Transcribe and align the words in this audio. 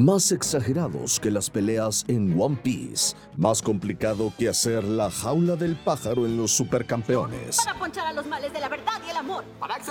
más 0.00 0.32
exagerados 0.32 1.20
que 1.20 1.30
las 1.30 1.50
peleas 1.50 2.04
en 2.08 2.40
One 2.40 2.58
Piece, 2.62 3.14
más 3.36 3.60
complicado 3.60 4.32
que 4.38 4.48
hacer 4.48 4.82
la 4.82 5.10
jaula 5.10 5.56
del 5.56 5.76
pájaro 5.76 6.24
en 6.24 6.36
los 6.38 6.52
supercampeones. 6.52 7.58
Para 7.64 7.78
ponchar 7.78 8.06
a 8.06 8.12
los 8.12 8.26
males 8.26 8.52
de 8.52 8.60
la 8.60 8.68
verdad 8.68 9.00
y 9.06 9.10
el 9.10 9.16
amor. 9.16 9.44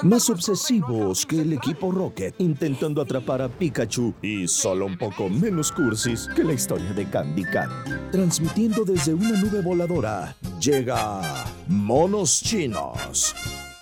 Más 0.03 0.29
obsesivos 0.29 1.25
que 1.25 1.41
el 1.41 1.53
equipo 1.53 1.91
Rocket 1.91 2.33
intentando 2.39 3.01
atrapar 3.01 3.41
a 3.41 3.49
Pikachu 3.49 4.13
y 4.21 4.47
solo 4.47 4.87
un 4.87 4.97
poco 4.97 5.29
menos 5.29 5.71
cursis 5.71 6.27
que 6.35 6.43
la 6.43 6.53
historia 6.53 6.91
de 6.93 7.07
Candy 7.07 7.43
Candy. 7.43 7.91
Transmitiendo 8.11 8.83
desde 8.83 9.13
una 9.13 9.39
nube 9.39 9.61
voladora, 9.61 10.35
llega 10.59 11.21
Monos 11.67 12.41
Chinos. 12.41 13.35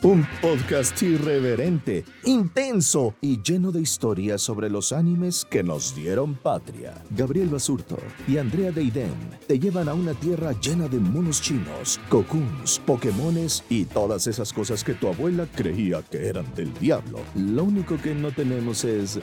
Un 0.03 0.27
podcast 0.43 1.01
irreverente, 1.01 2.05
intenso 2.23 3.15
y 3.19 3.41
lleno 3.41 3.71
de 3.71 3.81
historias 3.81 4.43
sobre 4.43 4.69
los 4.69 4.91
animes 4.91 5.43
que 5.43 5.63
nos 5.63 5.95
dieron 5.95 6.35
patria. 6.35 6.93
Gabriel 7.09 7.49
Basurto 7.49 7.97
y 8.27 8.37
Andrea 8.37 8.71
Deiden 8.71 9.15
te 9.47 9.57
llevan 9.57 9.89
a 9.89 9.95
una 9.95 10.13
tierra 10.13 10.51
llena 10.61 10.87
de 10.87 10.99
monos 10.99 11.41
chinos, 11.41 11.99
cocoons, 12.09 12.79
pokémones 12.85 13.63
y 13.69 13.85
todas 13.85 14.27
esas 14.27 14.53
cosas 14.53 14.83
que 14.83 14.93
tu 14.93 15.07
abuela 15.07 15.47
creía 15.55 16.03
que 16.03 16.27
eran 16.27 16.45
del 16.53 16.71
diablo. 16.75 17.17
Lo 17.33 17.63
único 17.63 17.97
que 17.97 18.13
no 18.13 18.31
tenemos 18.31 18.83
es 18.83 19.19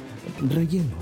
relleno. 0.51 0.97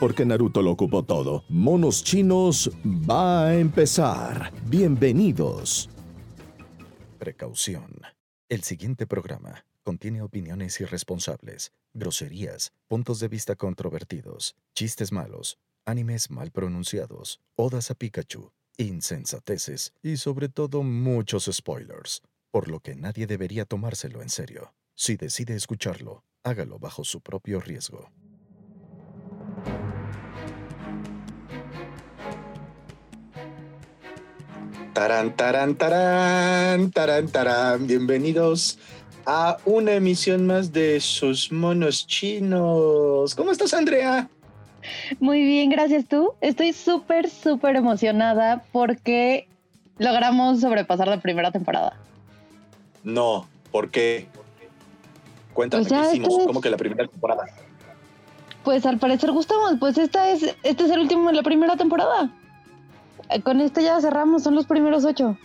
Porque 0.00 0.24
Naruto 0.24 0.62
lo 0.62 0.70
ocupó 0.70 1.02
todo. 1.02 1.44
Monos 1.50 2.02
chinos 2.02 2.70
va 2.82 3.48
a 3.48 3.58
empezar. 3.58 4.52
Bienvenidos. 4.68 5.90
Precaución. 7.26 8.02
El 8.48 8.62
siguiente 8.62 9.04
programa 9.04 9.64
contiene 9.82 10.22
opiniones 10.22 10.80
irresponsables, 10.80 11.72
groserías, 11.92 12.72
puntos 12.86 13.18
de 13.18 13.26
vista 13.26 13.56
controvertidos, 13.56 14.54
chistes 14.76 15.10
malos, 15.10 15.58
animes 15.84 16.30
mal 16.30 16.52
pronunciados, 16.52 17.40
odas 17.56 17.90
a 17.90 17.96
Pikachu, 17.96 18.52
insensateces 18.76 19.92
y 20.04 20.18
sobre 20.18 20.48
todo 20.48 20.84
muchos 20.84 21.50
spoilers, 21.52 22.22
por 22.52 22.68
lo 22.68 22.78
que 22.78 22.94
nadie 22.94 23.26
debería 23.26 23.64
tomárselo 23.64 24.22
en 24.22 24.28
serio. 24.28 24.72
Si 24.94 25.16
decide 25.16 25.56
escucharlo, 25.56 26.22
hágalo 26.44 26.78
bajo 26.78 27.02
su 27.02 27.22
propio 27.22 27.58
riesgo. 27.60 28.08
Tarán, 34.96 35.36
tarán, 35.36 35.74
tarán, 35.74 36.90
tarán, 36.90 37.28
tarán. 37.28 37.86
Bienvenidos 37.86 38.78
a 39.26 39.58
una 39.66 39.92
emisión 39.92 40.46
más 40.46 40.72
de 40.72 41.00
sus 41.00 41.52
monos 41.52 42.06
chinos. 42.06 43.34
¿Cómo 43.34 43.50
estás, 43.50 43.74
Andrea? 43.74 44.30
Muy 45.20 45.42
bien, 45.42 45.68
gracias 45.68 46.06
tú. 46.08 46.32
Estoy 46.40 46.72
súper, 46.72 47.28
súper 47.28 47.76
emocionada 47.76 48.64
porque 48.72 49.46
logramos 49.98 50.62
sobrepasar 50.62 51.08
la 51.08 51.20
primera 51.20 51.52
temporada. 51.52 52.00
No, 53.04 53.46
¿por 53.70 53.90
qué? 53.90 54.26
Cuéntame, 55.52 55.82
Pues 55.82 55.90
ya, 55.92 56.04
¿qué 56.10 56.16
hicimos? 56.16 56.38
es- 56.38 56.46
¿Cómo 56.46 56.62
que 56.62 56.70
la 56.70 56.78
primera 56.78 57.06
temporada? 57.06 57.44
Pues 58.64 58.86
al 58.86 58.96
parecer 58.98 59.30
gustamos, 59.30 59.74
pues 59.78 59.98
esta 59.98 60.30
es, 60.30 60.56
este 60.62 60.84
es 60.84 60.90
el 60.90 61.00
último 61.00 61.28
de 61.28 61.36
la 61.36 61.42
primera 61.42 61.76
temporada. 61.76 62.32
Con 63.42 63.60
este 63.60 63.82
ya 63.82 64.00
cerramos, 64.00 64.42
son 64.42 64.54
los 64.54 64.66
primeros 64.66 65.04
ocho. 65.04 65.36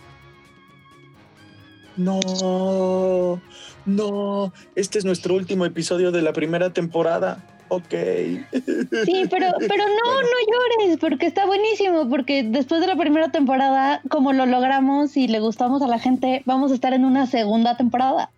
No, 1.96 3.40
no, 3.84 4.52
este 4.74 4.98
es 4.98 5.04
nuestro 5.04 5.34
último 5.34 5.66
episodio 5.66 6.10
de 6.10 6.22
la 6.22 6.32
primera 6.32 6.72
temporada. 6.72 7.44
Ok. 7.68 7.88
Sí, 7.90 9.24
pero, 9.30 9.46
pero 9.58 9.84
no, 9.88 10.12
Bueno. 10.12 10.28
no 10.28 10.84
llores, 10.84 10.98
porque 10.98 11.26
está 11.26 11.46
buenísimo, 11.46 12.08
porque 12.08 12.42
después 12.44 12.80
de 12.80 12.86
la 12.86 12.96
primera 12.96 13.30
temporada, 13.30 14.02
como 14.08 14.32
lo 14.32 14.46
logramos 14.46 15.16
y 15.16 15.28
le 15.28 15.40
gustamos 15.40 15.82
a 15.82 15.86
la 15.86 15.98
gente, 15.98 16.42
vamos 16.44 16.70
a 16.70 16.74
estar 16.74 16.92
en 16.92 17.04
una 17.04 17.26
segunda 17.26 17.76
temporada. 17.76 18.30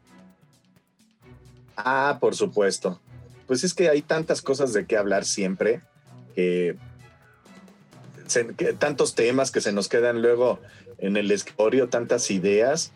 Ah, 1.77 2.19
por 2.21 2.35
supuesto. 2.35 3.01
Pues 3.47 3.65
es 3.65 3.75
que 3.75 3.89
hay 3.89 4.03
tantas 4.03 4.41
cosas 4.41 4.73
de 4.73 4.87
qué 4.87 4.97
hablar 4.97 5.25
siempre, 5.25 5.83
que, 6.35 6.77
se- 8.35 8.45
tantos 8.75 9.15
temas 9.15 9.51
que 9.51 9.61
se 9.61 9.73
nos 9.73 9.89
quedan 9.89 10.21
luego 10.23 10.59
en 10.99 11.17
el 11.17 11.31
escritorio, 11.31 11.89
tantas 11.89 12.31
ideas, 12.31 12.93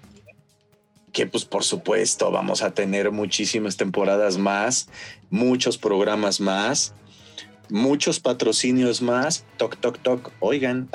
que 1.12 1.26
pues 1.26 1.44
por 1.44 1.64
supuesto 1.64 2.30
vamos 2.30 2.62
a 2.62 2.72
tener 2.72 3.10
muchísimas 3.10 3.76
temporadas 3.76 4.36
más, 4.36 4.88
muchos 5.30 5.78
programas 5.78 6.40
más, 6.40 6.92
muchos 7.70 8.20
patrocinios 8.20 9.00
más. 9.02 9.44
Toc, 9.56 9.76
toc, 9.78 9.98
toc. 9.98 10.30
Oigan. 10.40 10.88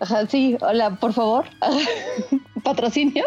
Ajá, 0.00 0.26
sí, 0.26 0.56
hola, 0.60 0.96
por 0.96 1.12
favor. 1.12 1.44
Patrocinio. 2.64 3.24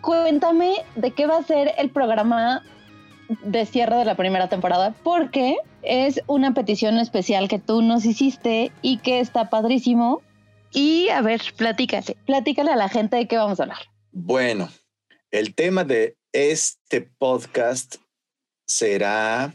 Cuéntame 0.00 0.84
de 0.96 1.10
qué 1.12 1.26
va 1.26 1.38
a 1.38 1.42
ser 1.44 1.72
el 1.78 1.90
programa 1.90 2.62
de 3.42 3.66
cierre 3.66 3.96
de 3.96 4.04
la 4.04 4.16
primera 4.16 4.48
temporada, 4.48 4.94
porque 5.02 5.56
es 5.82 6.20
una 6.26 6.54
petición 6.54 6.98
especial 6.98 7.48
que 7.48 7.58
tú 7.58 7.82
nos 7.82 8.04
hiciste 8.04 8.72
y 8.82 8.98
que 8.98 9.20
está 9.20 9.50
padrísimo. 9.50 10.22
Y 10.72 11.08
a 11.10 11.22
ver, 11.22 11.40
platícate, 11.56 12.16
platícale 12.26 12.72
a 12.72 12.76
la 12.76 12.88
gente 12.88 13.16
de 13.16 13.28
qué 13.28 13.36
vamos 13.36 13.60
a 13.60 13.64
hablar. 13.64 13.78
Bueno, 14.10 14.68
el 15.30 15.54
tema 15.54 15.84
de 15.84 16.16
este 16.32 17.02
podcast 17.18 17.96
será 18.66 19.54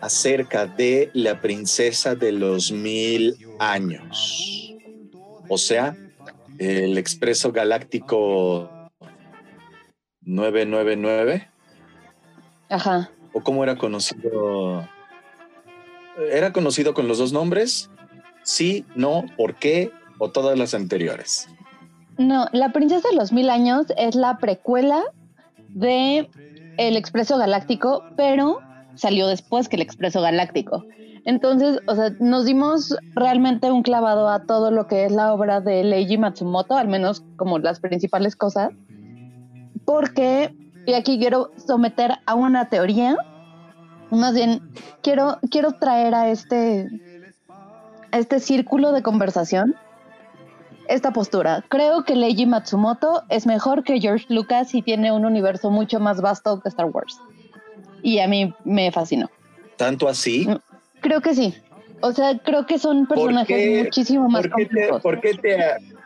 acerca 0.00 0.66
de 0.66 1.10
la 1.12 1.40
princesa 1.40 2.14
de 2.14 2.32
los 2.32 2.72
mil 2.72 3.36
años. 3.58 4.74
O 5.48 5.58
sea, 5.58 5.96
el 6.58 6.98
expreso 6.98 7.52
galáctico 7.52 8.79
999, 10.22 11.48
Ajá. 12.68 13.10
o 13.32 13.40
cómo 13.42 13.64
era 13.64 13.76
conocido. 13.76 14.86
¿Era 16.30 16.52
conocido 16.52 16.92
con 16.94 17.08
los 17.08 17.18
dos 17.18 17.32
nombres? 17.32 17.90
Sí, 18.42 18.84
no, 18.94 19.24
¿por 19.36 19.54
qué? 19.56 19.90
O 20.18 20.30
todas 20.30 20.58
las 20.58 20.74
anteriores. 20.74 21.48
No, 22.18 22.46
La 22.52 22.72
Princesa 22.72 23.08
de 23.08 23.16
los 23.16 23.32
Mil 23.32 23.48
Años 23.48 23.86
es 23.96 24.14
la 24.14 24.36
precuela 24.38 25.02
de 25.68 26.28
El 26.76 26.96
Expreso 26.96 27.38
Galáctico, 27.38 28.04
pero 28.16 28.60
salió 28.94 29.26
después 29.28 29.68
que 29.68 29.76
El 29.76 29.82
Expreso 29.82 30.20
Galáctico. 30.20 30.84
Entonces, 31.24 31.80
o 31.86 31.94
sea, 31.94 32.10
nos 32.18 32.44
dimos 32.44 32.96
realmente 33.14 33.70
un 33.70 33.82
clavado 33.82 34.28
a 34.28 34.44
todo 34.44 34.70
lo 34.70 34.86
que 34.86 35.04
es 35.04 35.12
la 35.12 35.32
obra 35.32 35.60
de 35.60 35.84
Leiji 35.84 36.18
Matsumoto, 36.18 36.76
al 36.76 36.88
menos 36.88 37.22
como 37.36 37.58
las 37.58 37.80
principales 37.80 38.36
cosas, 38.36 38.70
porque, 39.90 40.54
y 40.86 40.94
aquí 40.94 41.18
quiero 41.18 41.50
someter 41.66 42.12
a 42.24 42.34
una 42.36 42.68
teoría, 42.68 43.16
más 44.12 44.34
bien, 44.34 44.60
quiero, 45.02 45.38
quiero 45.50 45.72
traer 45.72 46.14
a 46.14 46.28
este, 46.30 46.86
a 48.12 48.18
este 48.18 48.38
círculo 48.38 48.92
de 48.92 49.02
conversación 49.02 49.74
esta 50.86 51.12
postura. 51.12 51.64
Creo 51.68 52.04
que 52.04 52.14
Leiji 52.14 52.46
Matsumoto 52.46 53.24
es 53.30 53.48
mejor 53.48 53.82
que 53.82 53.98
George 54.00 54.26
Lucas 54.28 54.72
y 54.76 54.82
tiene 54.82 55.10
un 55.10 55.24
universo 55.24 55.70
mucho 55.72 55.98
más 55.98 56.20
vasto 56.20 56.60
que 56.60 56.68
Star 56.68 56.86
Wars. 56.86 57.18
Y 58.02 58.20
a 58.20 58.28
mí 58.28 58.54
me 58.64 58.92
fascinó. 58.92 59.28
Tanto 59.76 60.08
así. 60.08 60.48
Creo 61.00 61.20
que 61.20 61.34
sí. 61.34 61.52
O 62.00 62.12
sea, 62.12 62.38
creo 62.38 62.64
que 62.64 62.78
son 62.78 63.06
¿Por 63.06 63.16
personajes 63.16 63.56
qué- 63.56 63.82
muchísimo 63.84 64.28
más 64.28 64.46
¿Por 64.46 64.56
qué, 64.56 64.66
te, 64.66 64.88
por 65.00 65.20
qué 65.20 65.34
te- 65.34 65.99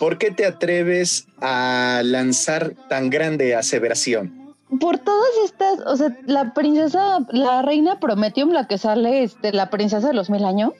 por 0.00 0.16
qué 0.16 0.30
te 0.30 0.46
atreves 0.46 1.28
a 1.42 2.00
lanzar 2.02 2.72
tan 2.88 3.10
grande 3.10 3.54
aseveración? 3.54 4.54
Por 4.80 4.98
todas 4.98 5.28
estas, 5.44 5.80
o 5.86 5.96
sea, 5.96 6.16
la 6.26 6.54
princesa, 6.54 7.18
la 7.28 7.60
reina 7.60 8.00
Prometium, 8.00 8.50
la 8.50 8.66
que 8.66 8.78
sale, 8.78 9.22
este, 9.22 9.52
la 9.52 9.68
princesa 9.68 10.08
de 10.08 10.14
los 10.14 10.30
mil 10.30 10.44
años, 10.44 10.72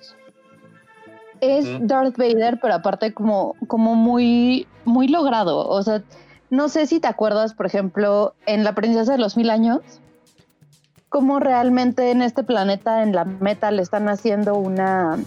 es. 1.40 1.66
Darth 1.86 2.16
Vader, 2.16 2.58
pero 2.60 2.74
aparte 2.74 3.12
como, 3.12 3.56
como 3.66 3.94
muy, 3.94 4.66
muy 4.84 5.06
logrado. 5.06 5.68
O 5.68 5.82
sea, 5.82 6.02
no 6.48 6.68
sé 6.68 6.86
si 6.86 6.98
te 6.98 7.08
acuerdas, 7.08 7.52
por 7.52 7.66
ejemplo, 7.66 8.34
en 8.46 8.64
la 8.64 8.74
princesa 8.74 9.12
de 9.12 9.18
los 9.18 9.36
mil 9.36 9.50
años, 9.50 9.80
cómo 11.10 11.40
realmente 11.40 12.10
en 12.10 12.22
este 12.22 12.42
planeta, 12.42 13.02
en 13.02 13.14
la 13.14 13.24
meta, 13.24 13.70
le 13.70 13.82
están 13.82 14.08
haciendo 14.08 14.54
una 14.54 15.18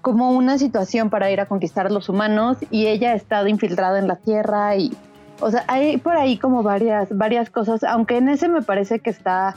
como 0.00 0.32
una 0.32 0.58
situación 0.58 1.10
para 1.10 1.30
ir 1.30 1.40
a 1.40 1.46
conquistar 1.46 1.86
a 1.86 1.90
los 1.90 2.08
humanos 2.08 2.58
y 2.70 2.86
ella 2.86 3.12
ha 3.12 3.14
estado 3.14 3.48
infiltrada 3.48 3.98
en 3.98 4.08
la 4.08 4.16
tierra 4.16 4.76
y 4.76 4.96
o 5.40 5.50
sea, 5.50 5.64
hay 5.68 5.98
por 5.98 6.16
ahí 6.16 6.36
como 6.36 6.62
varias 6.62 7.16
varias 7.16 7.50
cosas, 7.50 7.84
aunque 7.84 8.16
en 8.16 8.28
ese 8.28 8.48
me 8.48 8.62
parece 8.62 8.98
que 8.98 9.10
está 9.10 9.56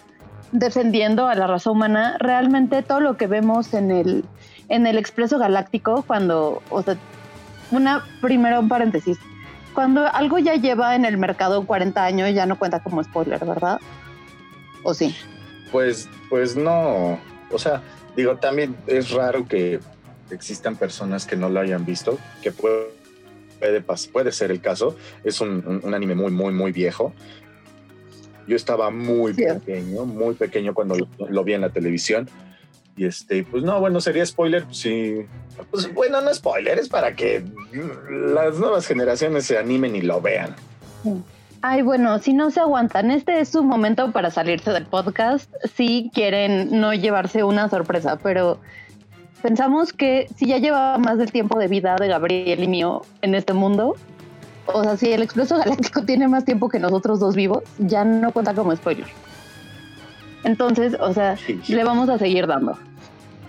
defendiendo 0.52 1.28
a 1.28 1.36
la 1.36 1.48
raza 1.48 1.72
humana, 1.72 2.18
realmente 2.20 2.84
todo 2.84 3.00
lo 3.00 3.18
que 3.18 3.28
vemos 3.28 3.74
en 3.74 3.92
el 3.92 4.26
en 4.70 4.88
el 4.88 4.98
Expreso 4.98 5.38
Galáctico 5.38 6.04
cuando, 6.06 6.62
o 6.70 6.82
sea, 6.82 6.96
una 7.72 8.04
primero 8.22 8.60
un 8.60 8.70
paréntesis. 8.70 9.18
cuando 9.74 10.06
algo 10.06 10.38
ya 10.38 10.56
lleva 10.56 10.96
en 10.96 11.06
el 11.06 11.18
mercado 11.18 11.66
40 11.66 12.04
años 12.04 12.34
ya 12.34 12.46
no 12.46 12.60
cuenta 12.60 12.82
como 12.82 13.04
spoiler, 13.04 13.44
¿verdad? 13.46 13.80
¿O 14.84 14.94
sí? 14.94 15.16
Pues, 15.72 16.10
pues 16.30 16.56
no. 16.56 17.18
O 17.52 17.58
sea, 17.58 17.82
digo, 18.16 18.36
también 18.38 18.76
es 18.88 19.12
raro 19.12 19.48
que 19.48 19.80
existan 20.32 20.76
personas 20.76 21.26
que 21.26 21.36
no 21.36 21.50
lo 21.50 21.60
hayan 21.60 21.86
visto, 21.86 22.18
que 22.42 22.52
puede, 22.52 22.88
puede, 23.60 23.82
puede 24.12 24.32
ser 24.32 24.52
el 24.52 24.62
caso. 24.62 24.96
Es 25.24 25.42
un, 25.42 25.82
un, 25.84 25.94
anime 25.94 26.16
muy, 26.16 26.32
muy, 26.32 26.54
muy 26.54 26.72
viejo. 26.72 27.14
Yo 28.48 28.56
estaba 28.56 28.90
muy 28.90 29.34
sí. 29.34 29.44
pequeño, 29.46 30.06
muy 30.06 30.36
pequeño 30.36 30.74
cuando 30.74 30.96
lo, 30.96 31.08
lo, 31.30 31.44
vi 31.44 31.54
en 31.54 31.62
la 31.62 31.70
televisión. 31.70 32.30
Y 32.98 33.06
este, 33.06 33.44
pues 33.44 33.64
no, 33.64 33.80
bueno, 33.80 34.02
sería 34.02 34.26
spoiler, 34.26 34.66
sí. 34.72 35.26
Pues 35.70 35.94
bueno, 35.94 36.22
no 36.22 36.34
spoiler, 36.34 36.80
es 36.80 36.90
para 36.90 37.16
que 37.16 37.44
las 38.10 38.58
nuevas 38.58 38.86
generaciones 38.86 39.46
se 39.46 39.58
animen 39.58 39.96
y 39.96 40.02
lo 40.02 40.22
vean. 40.22 40.56
Ay, 41.64 41.84
bueno, 41.84 42.18
si 42.20 42.34
no 42.34 42.50
se 42.50 42.60
aguantan, 42.60 43.12
este 43.12 43.40
es 43.40 43.50
su 43.50 43.64
momento 43.64 44.12
para 44.12 44.32
salirse 44.32 44.72
del 44.72 44.88
podcast 44.88 45.54
si 45.76 46.10
quieren 46.14 46.80
no 46.80 46.94
llevarse 46.94 47.44
una 47.44 47.70
sorpresa, 47.70 48.18
pero 48.18 48.60
pensamos 49.42 49.94
que 49.94 50.28
si 50.36 50.48
ya 50.48 50.58
lleva 50.58 50.98
más 50.98 51.18
del 51.18 51.32
tiempo 51.32 51.60
de 51.60 51.68
vida 51.68 51.96
de 51.96 52.08
Gabriel 52.08 52.64
y 52.64 52.68
mío 52.68 53.02
en 53.22 53.36
este 53.36 53.54
mundo, 53.54 53.96
o 54.68 54.84
sea, 54.84 54.98
si 54.98 55.12
el 55.12 55.22
Expreso 55.22 55.58
Galáctico 55.60 56.04
tiene 56.04 56.28
más 56.28 56.46
tiempo 56.46 56.70
que 56.70 56.80
nosotros 56.80 57.20
dos 57.20 57.36
vivos, 57.36 57.64
ya 57.78 58.06
no 58.06 58.32
cuenta 58.32 58.54
como 58.54 58.76
spoiler. 58.76 59.08
Entonces, 60.44 60.96
o 61.00 61.14
sea, 61.14 61.38
sí, 61.38 61.60
sí. 61.64 61.76
le 61.76 61.84
vamos 61.84 62.10
a 62.10 62.18
seguir 62.18 62.48
dando. 62.48 62.78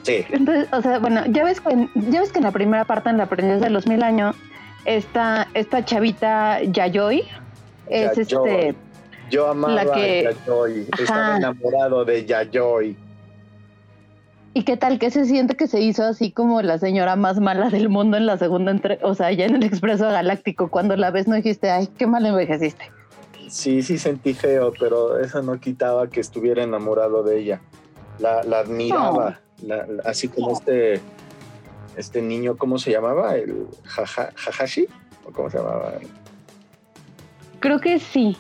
Sí. 0.03 0.25
Entonces, 0.31 0.69
o 0.73 0.83
sea, 0.83 0.99
bueno, 0.99 1.25
ya 1.27 1.45
ves 1.45 1.61
que, 1.61 1.89
ya 1.95 2.21
ves 2.21 2.33
que 2.33 2.39
en 2.39 2.45
la 2.45 2.51
primera 2.51 2.85
parte, 2.85 3.09
en 3.09 3.19
la 3.19 3.27
princesa 3.27 3.65
de 3.65 3.71
los 3.71 3.87
mil 3.87 4.03
años, 4.03 4.37
esta, 4.85 5.49
esta 5.55 5.85
chavita 5.85 6.63
Yayoi 6.63 7.25
es 7.89 8.19
este. 8.19 8.75
Yo 9.31 9.49
amaba 9.49 9.85
la 9.85 9.93
que, 9.93 10.29
a 10.29 10.33
Yayoi. 10.33 10.89
Estaba 10.99 11.37
enamorado 11.37 12.05
de 12.05 12.27
Yayoi. 12.27 12.97
¿Y 14.55 14.65
qué 14.65 14.77
tal 14.77 14.99
que 14.99 15.11
se 15.11 15.25
siente 15.25 15.57
que 15.57 15.67
se 15.67 15.81
hizo 15.81 16.05
así 16.05 16.31
como 16.31 16.61
la 16.61 16.79
señora 16.79 17.17
más 17.17 17.41
mala 17.41 17.71
del 17.71 17.89
mundo 17.89 18.19
en 18.19 18.27
la 18.27 18.37
segunda 18.37 18.71
entre, 18.71 18.99
o 19.03 19.15
sea, 19.15 19.33
ya 19.33 19.47
en 19.47 19.55
el 19.57 19.63
Expreso 19.63 20.05
Galáctico, 20.05 20.69
cuando 20.69 20.95
la 20.97 21.11
ves 21.11 21.27
no 21.27 21.35
dijiste, 21.35 21.71
ay, 21.71 21.89
qué 21.99 22.07
mal 22.07 22.27
envejeciste? 22.27 22.91
Sí, 23.49 23.83
sí 23.83 23.97
sentí 23.97 24.35
feo, 24.35 24.73
pero 24.79 25.19
eso 25.19 25.43
no 25.43 25.59
quitaba 25.59 26.09
que 26.09 26.21
estuviera 26.21 26.63
enamorado 26.63 27.23
de 27.23 27.39
ella. 27.39 27.61
La, 28.19 28.43
la 28.43 28.61
admiraba, 28.61 29.41
la, 29.63 29.87
la, 29.87 30.03
así 30.05 30.29
como 30.29 30.53
este, 30.53 31.01
este 31.97 32.21
niño, 32.21 32.57
¿cómo 32.57 32.79
se 32.79 32.91
llamaba? 32.91 33.37
¿El 33.37 33.67
jaja, 33.85 34.31
Hahashi? 34.37 34.87
¿O 35.25 35.33
cómo 35.33 35.49
se 35.49 35.59
llamaba? 35.59 35.95
Creo 37.61 37.81
que 37.81 37.99
sí. 37.99 38.37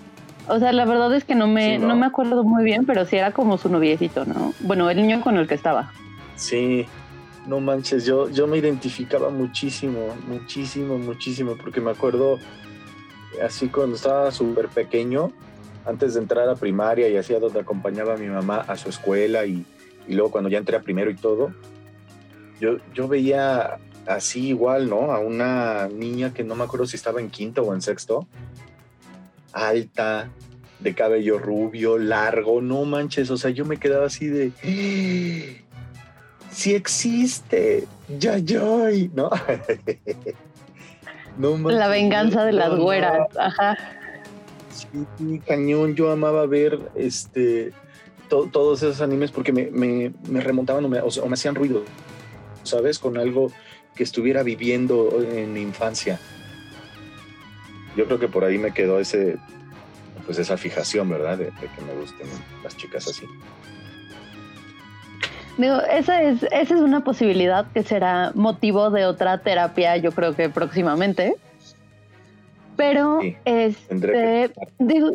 O 0.49 0.59
sea, 0.59 0.73
la 0.73 0.85
verdad 0.85 1.15
es 1.15 1.25
que 1.25 1.35
no 1.35 1.47
me, 1.47 1.77
sí, 1.77 1.79
no. 1.79 1.89
no 1.89 1.97
me 1.97 2.07
acuerdo 2.07 2.45
muy 2.45 2.65
bien, 2.65 2.85
pero 2.85 3.07
sí 3.07 3.17
era 3.17 3.33
como 3.33 3.57
su 3.57 3.71
noviecito, 3.71 4.27
¿no? 4.27 4.53
Bueno, 4.61 4.91
el 4.91 4.99
niño 4.99 5.23
con 5.23 5.37
el 5.37 5.47
que 5.47 5.55
estaba. 5.55 5.93
Sí, 6.37 6.87
no 7.47 7.61
manches, 7.61 8.05
yo, 8.05 8.29
yo 8.31 8.47
me 8.47 8.59
identificaba 8.59 9.31
muchísimo, 9.31 10.15
muchísimo, 10.27 10.99
muchísimo, 10.99 11.57
porque 11.57 11.81
me 11.81 11.91
acuerdo 11.91 12.39
así 13.45 13.69
cuando 13.69 13.97
estaba 13.97 14.31
súper 14.31 14.69
pequeño, 14.69 15.33
antes 15.85 16.15
de 16.15 16.21
entrar 16.21 16.49
a 16.49 16.55
primaria 16.55 17.09
y 17.09 17.17
hacía 17.17 17.41
donde 17.41 17.61
acompañaba 17.61 18.15
a 18.15 18.17
mi 18.17 18.29
mamá 18.29 18.59
a 18.61 18.77
su 18.77 18.89
escuela 18.89 19.45
y, 19.47 19.65
luego 20.09 20.31
cuando 20.31 20.51
ya 20.51 20.59
entré 20.59 20.77
a 20.77 20.81
primero 20.81 21.11
y 21.11 21.17
todo, 21.17 21.53
yo, 22.61 22.77
yo 22.95 23.09
veía 23.09 23.79
así 24.07 24.49
igual, 24.49 24.89
¿no? 24.89 25.13
A 25.13 25.19
una 25.19 25.89
niña 25.89 26.33
que 26.33 26.45
no 26.45 26.55
me 26.55 26.65
acuerdo 26.65 26.87
si 26.87 26.97
estaba 26.97 27.21
en 27.21 27.31
quinto 27.31 27.63
o 27.63 27.75
en 27.75 27.83
sexto, 27.83 28.27
alta, 29.53 30.31
de 30.81 30.95
cabello 30.95 31.39
rubio, 31.39 31.99
largo, 31.99 32.61
no 32.61 32.85
manches, 32.85 33.31
o 33.31 33.37
sea, 33.37 33.51
yo 33.51 33.65
me 33.65 33.77
quedaba 33.77 34.07
así 34.07 34.27
de 34.27 34.53
sí 36.53 36.75
existe, 36.75 37.87
Yayoi, 38.19 39.11
¿no? 39.15 39.31
no 41.37 41.57
manches, 41.57 41.79
La 41.79 41.89
venganza 41.89 42.45
de 42.45 42.53
las 42.53 42.77
güeras, 42.77 43.29
ajá. 43.39 43.77
Sí, 44.71 45.41
cañón, 45.47 45.95
yo 45.95 46.11
amaba 46.11 46.47
ver 46.47 46.79
este 46.95 47.73
to, 48.29 48.49
todos 48.53 48.83
esos 48.83 49.01
animes 49.01 49.31
porque 49.31 49.53
me, 49.53 49.71
me, 49.71 50.13
me 50.29 50.41
remontaban 50.41 50.85
o 50.85 50.89
me, 50.89 51.01
o, 51.01 51.09
o 51.09 51.29
me 51.29 51.35
hacían 51.35 51.55
ruido, 51.55 51.85
¿sabes? 52.63 52.99
Con 52.99 53.19
algo 53.19 53.53
que 53.95 54.03
estuviera 54.03 54.43
viviendo 54.43 55.23
en 55.23 55.53
mi 55.53 55.61
infancia. 55.61 56.19
Yo 57.97 58.07
creo 58.07 58.19
que 58.19 58.29
por 58.29 58.45
ahí 58.45 58.57
me 58.57 58.73
quedó 58.73 58.99
ese, 58.99 59.37
pues 60.25 60.39
esa 60.39 60.57
fijación, 60.57 61.11
¿verdad? 61.11 61.39
De, 61.39 61.47
de 61.47 61.69
que 61.77 61.83
me 61.87 61.95
gusten 61.95 62.27
las 62.63 62.77
chicas 62.77 63.09
así. 63.09 63.27
Digo, 65.59 65.81
esa 65.83 66.23
es, 66.23 66.43
esa 66.45 66.75
es 66.75 66.81
una 66.81 67.05
posibilidad 67.05 67.67
que 67.73 67.83
será 67.83 68.33
motivo 68.35 68.91
de 68.91 69.05
otra 69.05 69.39
terapia, 69.39 69.97
yo 69.97 70.13
creo 70.13 70.35
que 70.35 70.49
próximamente. 70.49 71.37
Pero, 72.77 73.21
sí, 73.21 73.37
este, 73.45 74.51
digo, 74.79 75.11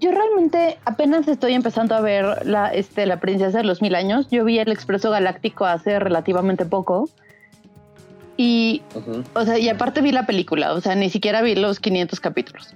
yo 0.00 0.10
realmente 0.10 0.78
apenas 0.84 1.26
estoy 1.26 1.54
empezando 1.54 1.94
a 1.94 2.00
ver 2.00 2.46
la, 2.46 2.68
este, 2.68 3.06
la 3.06 3.18
Princesa 3.18 3.58
de 3.58 3.64
los 3.64 3.80
Mil 3.82 3.94
Años. 3.94 4.28
Yo 4.30 4.44
vi 4.44 4.58
el 4.58 4.70
Expreso 4.70 5.10
Galáctico 5.10 5.64
hace 5.64 5.98
relativamente 5.98 6.64
poco. 6.66 7.08
Y, 8.36 8.82
uh 8.94 8.98
-huh. 8.98 9.24
o 9.34 9.44
sea, 9.44 9.58
y 9.58 9.68
aparte 9.68 10.00
vi 10.00 10.12
la 10.12 10.26
película, 10.26 10.72
o 10.72 10.80
sea, 10.80 10.94
ni 10.94 11.10
siquiera 11.10 11.42
vi 11.42 11.54
los 11.54 11.80
500 11.80 12.20
capítulos. 12.20 12.74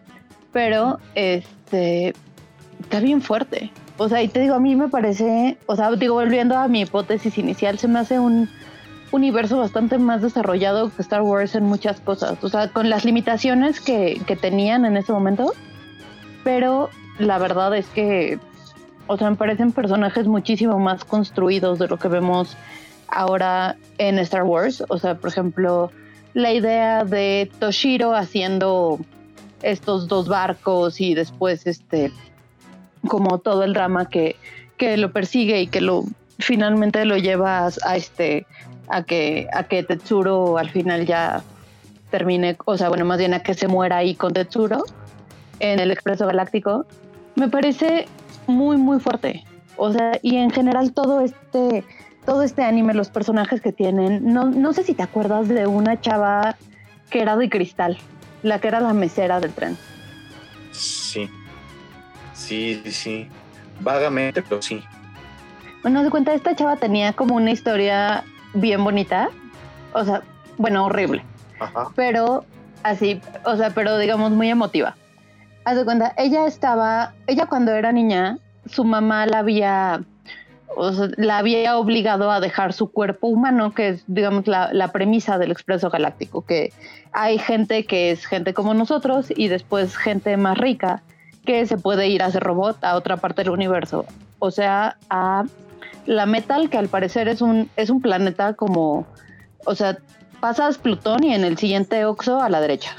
Pero, 0.52 0.98
este, 1.14 2.14
está 2.80 3.00
bien 3.00 3.20
fuerte. 3.20 3.70
O 3.98 4.08
sea, 4.08 4.22
y 4.22 4.28
te 4.28 4.40
digo, 4.40 4.54
a 4.54 4.60
mí 4.60 4.76
me 4.76 4.88
parece, 4.88 5.56
o 5.66 5.74
sea, 5.74 5.90
digo, 5.92 6.14
volviendo 6.14 6.56
a 6.56 6.68
mi 6.68 6.82
hipótesis 6.82 7.38
inicial, 7.38 7.78
se 7.78 7.88
me 7.88 7.98
hace 7.98 8.18
un 8.18 8.48
universo 9.10 9.58
bastante 9.58 9.98
más 9.98 10.20
desarrollado 10.20 10.94
que 10.94 11.02
Star 11.02 11.22
Wars 11.22 11.54
en 11.54 11.64
muchas 11.64 12.00
cosas. 12.00 12.42
O 12.42 12.48
sea, 12.48 12.68
con 12.68 12.90
las 12.90 13.04
limitaciones 13.04 13.80
que, 13.80 14.20
que 14.26 14.36
tenían 14.36 14.84
en 14.84 14.96
ese 14.96 15.12
momento. 15.12 15.52
Pero 16.44 16.90
la 17.18 17.38
verdad 17.38 17.74
es 17.76 17.86
que, 17.88 18.38
o 19.06 19.16
sea, 19.16 19.30
me 19.30 19.36
parecen 19.36 19.72
personajes 19.72 20.26
muchísimo 20.26 20.78
más 20.78 21.04
construidos 21.04 21.78
de 21.78 21.88
lo 21.88 21.98
que 21.98 22.08
vemos 22.08 22.56
ahora 23.08 23.76
en 23.98 24.18
Star 24.18 24.42
Wars. 24.42 24.84
O 24.88 24.98
sea, 24.98 25.16
por 25.16 25.30
ejemplo, 25.30 25.90
la 26.34 26.52
idea 26.52 27.04
de 27.04 27.50
Toshiro 27.58 28.14
haciendo 28.14 29.00
estos 29.62 30.06
dos 30.06 30.28
barcos 30.28 31.00
y 31.00 31.14
después 31.14 31.66
este 31.66 32.12
como 33.06 33.38
todo 33.38 33.64
el 33.64 33.72
drama 33.72 34.08
que, 34.08 34.36
que 34.76 34.96
lo 34.96 35.12
persigue 35.12 35.60
y 35.60 35.66
que 35.66 35.80
lo 35.80 36.04
finalmente 36.38 37.04
lo 37.04 37.16
lleva 37.16 37.66
a, 37.66 37.70
a, 37.84 37.96
este 37.96 38.46
a 38.88 39.02
que 39.02 39.48
a 39.52 39.64
que 39.64 39.82
Tetsuro 39.82 40.58
al 40.58 40.70
final 40.70 41.06
ya 41.06 41.42
termine, 42.10 42.56
o 42.64 42.76
sea, 42.76 42.88
bueno, 42.88 43.04
más 43.04 43.18
bien 43.18 43.34
a 43.34 43.40
que 43.40 43.54
se 43.54 43.68
muera 43.68 43.98
ahí 43.98 44.14
con 44.14 44.32
Tetsuro 44.32 44.84
en 45.60 45.80
el 45.80 45.90
Expreso 45.90 46.26
Galáctico, 46.26 46.86
me 47.34 47.48
parece 47.48 48.06
muy 48.46 48.76
muy 48.76 49.00
fuerte. 49.00 49.44
O 49.76 49.92
sea, 49.92 50.18
y 50.22 50.36
en 50.36 50.50
general 50.50 50.92
todo 50.92 51.20
este 51.20 51.84
todo 52.24 52.42
este 52.42 52.64
anime, 52.64 52.92
los 52.92 53.08
personajes 53.08 53.60
que 53.60 53.72
tienen, 53.72 54.32
no, 54.32 54.44
no 54.44 54.72
sé 54.72 54.82
si 54.82 54.94
te 54.94 55.02
acuerdas 55.02 55.48
de 55.48 55.66
una 55.66 56.00
chava 56.00 56.56
que 57.08 57.22
era 57.22 57.36
de 57.36 57.48
cristal, 57.48 57.96
la 58.42 58.58
que 58.58 58.68
era 58.68 58.80
la 58.80 58.92
mesera 58.92 59.38
del 59.38 59.52
tren. 59.52 59.78
Sí, 62.46 62.80
Sí, 62.84 62.92
sí. 62.92 63.28
Vagamente, 63.80 64.40
pero 64.40 64.62
sí. 64.62 64.82
Bueno, 65.82 66.04
de 66.04 66.10
cuenta, 66.10 66.32
esta 66.32 66.54
chava 66.54 66.76
tenía 66.76 67.12
como 67.12 67.34
una 67.34 67.50
historia 67.50 68.22
bien 68.54 68.84
bonita. 68.84 69.30
O 69.92 70.04
sea, 70.04 70.22
bueno, 70.56 70.84
horrible. 70.84 71.24
Ajá. 71.58 71.88
Pero 71.96 72.44
así, 72.84 73.20
o 73.44 73.56
sea, 73.56 73.70
pero 73.70 73.98
digamos 73.98 74.30
muy 74.30 74.48
emotiva. 74.48 74.96
Haz 75.64 75.76
de 75.76 75.84
cuenta, 75.84 76.14
ella 76.16 76.46
estaba, 76.46 77.14
ella 77.26 77.46
cuando 77.46 77.72
era 77.72 77.90
niña, 77.90 78.38
su 78.70 78.84
mamá 78.84 79.26
la 79.26 79.40
había, 79.40 80.04
o 80.76 80.92
sea, 80.92 81.08
la 81.16 81.38
había 81.38 81.76
obligado 81.76 82.30
a 82.30 82.38
dejar 82.38 82.72
su 82.72 82.92
cuerpo 82.92 83.26
humano, 83.26 83.74
que 83.74 83.88
es, 83.88 84.04
digamos, 84.06 84.46
la, 84.46 84.72
la 84.72 84.92
premisa 84.92 85.38
del 85.38 85.50
Expreso 85.50 85.90
Galáctico, 85.90 86.46
que 86.46 86.72
hay 87.12 87.38
gente 87.38 87.84
que 87.84 88.12
es 88.12 88.24
gente 88.24 88.54
como 88.54 88.72
nosotros 88.72 89.32
y 89.34 89.48
después 89.48 89.96
gente 89.96 90.36
más 90.36 90.56
rica 90.56 91.02
que 91.46 91.66
se 91.66 91.78
puede 91.78 92.08
ir 92.08 92.22
a 92.22 92.26
hacer 92.26 92.42
robot 92.42 92.84
a 92.84 92.96
otra 92.96 93.16
parte 93.16 93.42
del 93.42 93.52
universo. 93.52 94.04
O 94.38 94.50
sea, 94.50 94.98
a 95.08 95.44
la 96.04 96.26
Metal, 96.26 96.68
que 96.68 96.76
al 96.76 96.88
parecer 96.88 97.28
es 97.28 97.40
un, 97.40 97.70
es 97.76 97.88
un 97.88 98.02
planeta 98.02 98.52
como, 98.52 99.06
o 99.64 99.74
sea, 99.74 99.96
pasas 100.40 100.76
Plutón 100.76 101.24
y 101.24 101.34
en 101.34 101.44
el 101.44 101.56
siguiente 101.56 102.04
Oxo 102.04 102.40
a 102.40 102.50
la 102.50 102.60
derecha. 102.60 102.94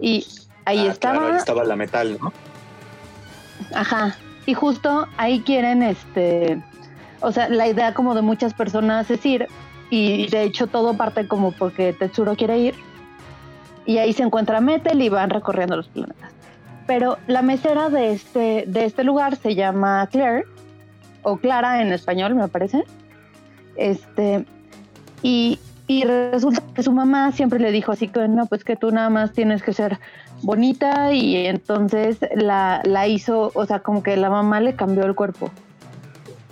Y 0.00 0.26
ahí 0.64 0.86
ah, 0.88 0.90
estaba. 0.90 1.18
Claro, 1.18 1.32
ahí 1.32 1.38
estaba 1.38 1.64
la 1.64 1.76
Metal, 1.76 2.18
¿no? 2.20 2.32
Ajá. 3.74 4.16
Y 4.46 4.54
justo 4.54 5.06
ahí 5.16 5.40
quieren, 5.40 5.82
este, 5.82 6.62
o 7.20 7.32
sea, 7.32 7.48
la 7.48 7.66
idea 7.66 7.94
como 7.94 8.14
de 8.14 8.22
muchas 8.22 8.54
personas 8.54 9.10
es 9.10 9.24
ir, 9.26 9.48
y 9.90 10.28
de 10.28 10.42
hecho 10.42 10.66
todo 10.66 10.96
parte 10.96 11.26
como 11.26 11.52
porque 11.52 11.92
Tetsuro 11.92 12.36
quiere 12.36 12.58
ir, 12.58 12.74
y 13.86 13.98
ahí 13.98 14.12
se 14.12 14.22
encuentra 14.22 14.60
Metel 14.60 15.02
y 15.02 15.08
van 15.08 15.30
recorriendo 15.30 15.76
los 15.76 15.88
planetas. 15.88 16.35
Pero 16.86 17.18
la 17.26 17.42
mesera 17.42 17.88
de 17.88 18.12
este, 18.12 18.64
de 18.66 18.84
este 18.84 19.04
lugar 19.04 19.36
se 19.36 19.54
llama 19.54 20.06
Claire, 20.10 20.44
o 21.22 21.36
Clara 21.38 21.82
en 21.82 21.92
español, 21.92 22.34
me 22.34 22.46
parece. 22.46 22.84
Este, 23.76 24.46
y, 25.22 25.58
y 25.88 26.04
resulta 26.04 26.62
que 26.74 26.82
su 26.82 26.92
mamá 26.92 27.32
siempre 27.32 27.58
le 27.58 27.72
dijo 27.72 27.92
así 27.92 28.08
que 28.08 28.28
no, 28.28 28.46
pues 28.46 28.62
que 28.62 28.76
tú 28.76 28.92
nada 28.92 29.10
más 29.10 29.32
tienes 29.32 29.62
que 29.62 29.72
ser 29.72 29.98
bonita 30.42 31.12
y 31.12 31.46
entonces 31.46 32.18
la, 32.34 32.80
la 32.84 33.08
hizo, 33.08 33.50
o 33.54 33.66
sea, 33.66 33.80
como 33.80 34.02
que 34.02 34.16
la 34.16 34.30
mamá 34.30 34.60
le 34.60 34.76
cambió 34.76 35.04
el 35.04 35.14
cuerpo. 35.14 35.50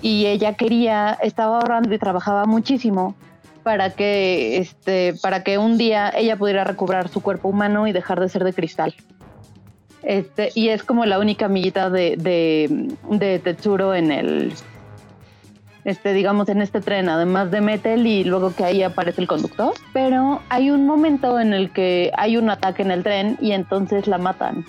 Y 0.02 0.26
ella 0.26 0.54
quería, 0.54 1.16
estaba 1.22 1.58
ahorrando 1.58 1.94
y 1.94 1.98
trabajaba 1.98 2.44
muchísimo 2.44 3.14
para 3.62 3.90
que, 3.90 4.58
este, 4.58 5.14
para 5.22 5.42
que 5.42 5.56
un 5.56 5.78
día 5.78 6.12
ella 6.14 6.36
pudiera 6.36 6.64
recobrar 6.64 7.08
su 7.08 7.22
cuerpo 7.22 7.48
humano 7.48 7.86
y 7.86 7.92
dejar 7.92 8.20
de 8.20 8.28
ser 8.28 8.44
de 8.44 8.52
cristal. 8.52 8.94
Este, 10.04 10.50
y 10.54 10.68
es 10.68 10.82
como 10.82 11.06
la 11.06 11.18
única 11.18 11.46
amiguita 11.46 11.88
de, 11.88 12.16
de, 12.18 13.38
Tetsuro 13.38 13.94
en 13.94 14.12
el, 14.12 14.52
este, 15.84 16.12
digamos, 16.12 16.48
en 16.50 16.60
este 16.60 16.80
tren, 16.80 17.08
además 17.08 17.50
de 17.50 17.62
Metal 17.62 18.06
y 18.06 18.24
luego 18.24 18.54
que 18.54 18.64
ahí 18.64 18.82
aparece 18.82 19.22
el 19.22 19.26
conductor. 19.26 19.72
Pero 19.92 20.42
hay 20.50 20.70
un 20.70 20.86
momento 20.86 21.40
en 21.40 21.54
el 21.54 21.70
que 21.70 22.12
hay 22.16 22.36
un 22.36 22.50
ataque 22.50 22.82
en 22.82 22.90
el 22.90 23.02
tren 23.02 23.38
y 23.40 23.52
entonces 23.52 24.06
la 24.06 24.18
matan. 24.18 24.64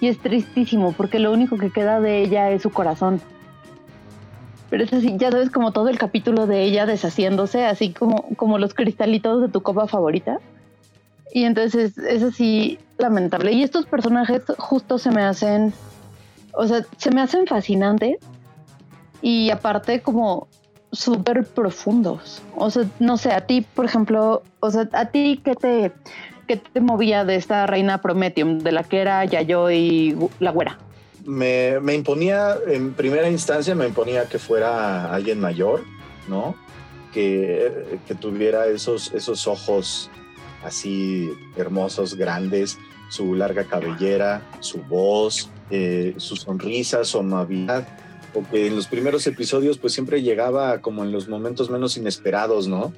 Y 0.00 0.08
es 0.08 0.18
tristísimo 0.18 0.92
porque 0.92 1.18
lo 1.18 1.32
único 1.32 1.58
que 1.58 1.70
queda 1.70 2.00
de 2.00 2.22
ella 2.22 2.50
es 2.50 2.62
su 2.62 2.70
corazón. 2.70 3.20
Pero 4.70 4.84
es 4.84 4.92
así, 4.92 5.16
ya 5.18 5.30
sabes, 5.30 5.50
como 5.50 5.72
todo 5.72 5.88
el 5.88 5.98
capítulo 5.98 6.46
de 6.46 6.62
ella 6.62 6.86
deshaciéndose, 6.86 7.66
así 7.66 7.92
como, 7.92 8.22
como 8.36 8.56
los 8.58 8.72
cristalitos 8.72 9.42
de 9.42 9.48
tu 9.48 9.62
copa 9.62 9.86
favorita. 9.86 10.38
Y 11.32 11.44
entonces 11.44 11.96
es 11.98 12.22
así 12.22 12.78
lamentable. 12.98 13.52
Y 13.52 13.62
estos 13.62 13.86
personajes 13.86 14.42
justo 14.58 14.98
se 14.98 15.10
me 15.10 15.22
hacen, 15.22 15.72
o 16.52 16.66
sea, 16.66 16.84
se 16.96 17.10
me 17.10 17.20
hacen 17.20 17.46
fascinantes 17.46 18.18
y 19.22 19.50
aparte 19.50 20.02
como 20.02 20.48
súper 20.92 21.46
profundos. 21.46 22.42
O 22.56 22.70
sea, 22.70 22.84
no 22.98 23.16
sé, 23.16 23.32
a 23.32 23.46
ti, 23.46 23.60
por 23.60 23.84
ejemplo, 23.84 24.42
o 24.60 24.70
sea, 24.70 24.88
a 24.92 25.06
ti 25.06 25.40
qué 25.44 25.54
te, 25.54 25.92
qué 26.48 26.56
te 26.56 26.80
movía 26.80 27.24
de 27.24 27.36
esta 27.36 27.66
reina 27.66 28.00
Prometium, 28.00 28.58
de 28.58 28.72
la 28.72 28.82
que 28.82 29.00
era 29.00 29.24
Yayoi 29.24 30.16
la 30.40 30.50
güera 30.50 30.78
me, 31.24 31.94
imponía, 31.94 32.56
en 32.66 32.92
primera 32.94 33.28
instancia, 33.28 33.74
me 33.74 33.86
imponía 33.86 34.28
que 34.28 34.38
fuera 34.38 35.12
alguien 35.12 35.40
mayor, 35.40 35.84
¿no? 36.28 36.54
Que, 37.12 37.98
que 38.06 38.14
tuviera 38.14 38.66
esos, 38.66 39.12
esos 39.12 39.46
ojos 39.46 40.10
así 40.64 41.30
hermosos, 41.56 42.14
grandes, 42.14 42.78
su 43.08 43.34
larga 43.34 43.64
cabellera, 43.64 44.42
su 44.60 44.82
voz, 44.82 45.50
eh, 45.70 46.14
su 46.16 46.36
sonrisa, 46.36 47.04
su 47.04 47.18
amabilidad. 47.18 47.86
Porque 48.32 48.68
en 48.68 48.76
los 48.76 48.86
primeros 48.86 49.26
episodios, 49.26 49.78
pues 49.78 49.92
siempre 49.92 50.22
llegaba 50.22 50.80
como 50.80 51.02
en 51.02 51.10
los 51.10 51.28
momentos 51.28 51.68
menos 51.68 51.96
inesperados, 51.96 52.68
¿no? 52.68 52.92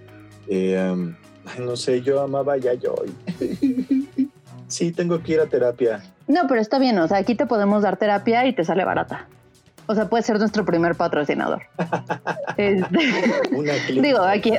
Eh, 0.49 1.15
no 1.59 1.77
sé, 1.77 2.03
yo 2.03 2.21
amaba 2.21 2.55
a 2.55 2.57
Yayoi. 2.59 3.13
sí, 4.69 4.93
tengo 4.93 5.23
que 5.23 5.33
ir 5.33 5.41
a 5.41 5.47
terapia. 5.47 6.03
No, 6.29 6.47
pero 6.49 6.61
está 6.61 6.79
bien, 6.79 6.99
o 6.99 7.09
sea, 7.09 7.19
aquí 7.19 7.35
te 7.35 7.47
podemos 7.47 7.83
dar 7.83 7.97
terapia 7.97 8.47
y 8.47 8.55
te 8.55 8.65
sale 8.65 8.85
barata. 8.85 9.27
O 9.87 9.95
sea, 9.95 10.09
puede 10.09 10.23
ser 10.23 10.39
nuestro 10.39 10.65
primer 10.65 10.95
patrocinador. 10.95 11.63
Este, 12.59 12.99
digo, 14.03 14.21
aquí, 14.21 14.53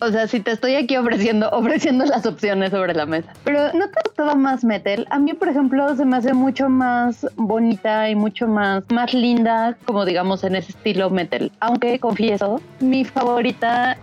o 0.00 0.10
sea, 0.10 0.28
si 0.28 0.40
te 0.40 0.50
estoy 0.50 0.74
aquí 0.74 0.98
ofreciendo, 0.98 1.48
ofreciendo 1.50 2.04
las 2.04 2.26
opciones 2.26 2.72
sobre 2.72 2.92
la 2.92 3.06
mesa. 3.06 3.32
Pero 3.42 3.72
¿no 3.72 3.88
te 3.88 4.00
gustaba 4.04 4.34
más 4.34 4.62
Metal? 4.62 5.06
A 5.08 5.18
mí, 5.18 5.32
por 5.32 5.48
ejemplo, 5.48 5.96
se 5.96 6.04
me 6.04 6.18
hace 6.18 6.34
mucho 6.34 6.68
más 6.68 7.26
bonita 7.36 8.10
y 8.10 8.14
mucho 8.14 8.46
más, 8.46 8.84
más 8.90 9.14
linda, 9.14 9.78
como 9.86 10.04
digamos, 10.04 10.44
en 10.44 10.56
ese 10.56 10.72
estilo 10.72 11.08
Metal. 11.08 11.50
Aunque 11.60 11.98
confieso, 11.98 12.60
mi 12.80 13.06
favorita 13.06 13.96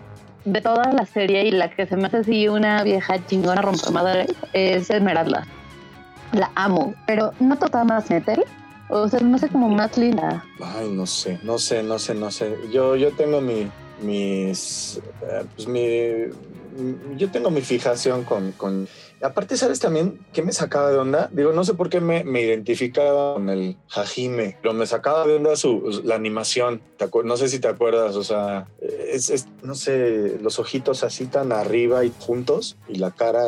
de 0.46 0.62
toda 0.62 0.92
la 0.92 1.06
serie 1.06 1.46
y 1.46 1.52
la 1.52 1.70
que 1.70 1.86
se 1.86 1.96
me 1.96 2.08
hace 2.08 2.18
así 2.18 2.48
una 2.48 2.82
vieja 2.82 3.24
chingona 3.28 3.62
rompemadre 3.62 4.26
es 4.54 4.90
Esmeralda 4.90 5.46
la 6.32 6.52
amo, 6.56 6.94
pero 7.06 7.34
no 7.40 7.58
toca 7.58 7.84
más 7.84 8.10
meter. 8.10 8.46
O 8.90 9.08
sea, 9.08 9.20
no 9.20 9.38
sé 9.38 9.50
como 9.50 9.70
más 9.70 9.98
linda. 9.98 10.44
Ay, 10.60 10.90
no 10.92 11.06
sé, 11.06 11.40
no 11.44 11.60
sé, 11.60 11.84
no 11.84 12.00
sé, 12.00 12.16
no 12.16 12.32
sé. 12.32 12.56
Yo, 12.72 12.96
yo 12.96 13.12
tengo 13.12 13.40
mi, 13.40 13.70
mis, 14.02 15.00
eh, 15.22 15.46
pues 15.56 15.68
mi, 15.68 17.18
yo 17.18 17.30
tengo 17.30 17.52
mi 17.52 17.62
fijación 17.62 18.24
con, 18.24 18.52
con 18.54 18.88
Aparte, 19.22 19.58
¿sabes 19.58 19.80
también 19.80 20.20
qué 20.34 20.42
me 20.42 20.52
sacaba 20.52 20.92
de 20.92 20.98
onda? 20.98 21.30
Digo, 21.32 21.52
no 21.52 21.64
sé 21.64 21.74
por 21.74 21.90
qué 21.90 22.00
me, 22.00 22.24
identificaba 22.42 23.34
con 23.34 23.50
el 23.50 23.78
Hajime, 23.94 24.58
pero 24.62 24.74
me 24.74 24.86
sacaba 24.86 25.26
de 25.28 25.36
onda 25.36 25.56
su, 25.56 26.02
la 26.04 26.16
animación. 26.16 26.82
no 27.24 27.38
sé 27.38 27.50
si 27.50 27.60
te 27.60 27.68
acuerdas, 27.68 28.16
o 28.16 28.24
sea, 28.24 28.68
es, 28.82 29.48
no 29.64 29.76
sé, 29.76 30.38
los 30.42 30.60
ojitos 30.60 31.04
así 31.04 31.26
tan 31.26 31.52
arriba 31.52 32.06
y 32.06 32.14
juntos 32.20 32.78
y 32.88 32.96
la 32.96 33.12
cara, 33.12 33.44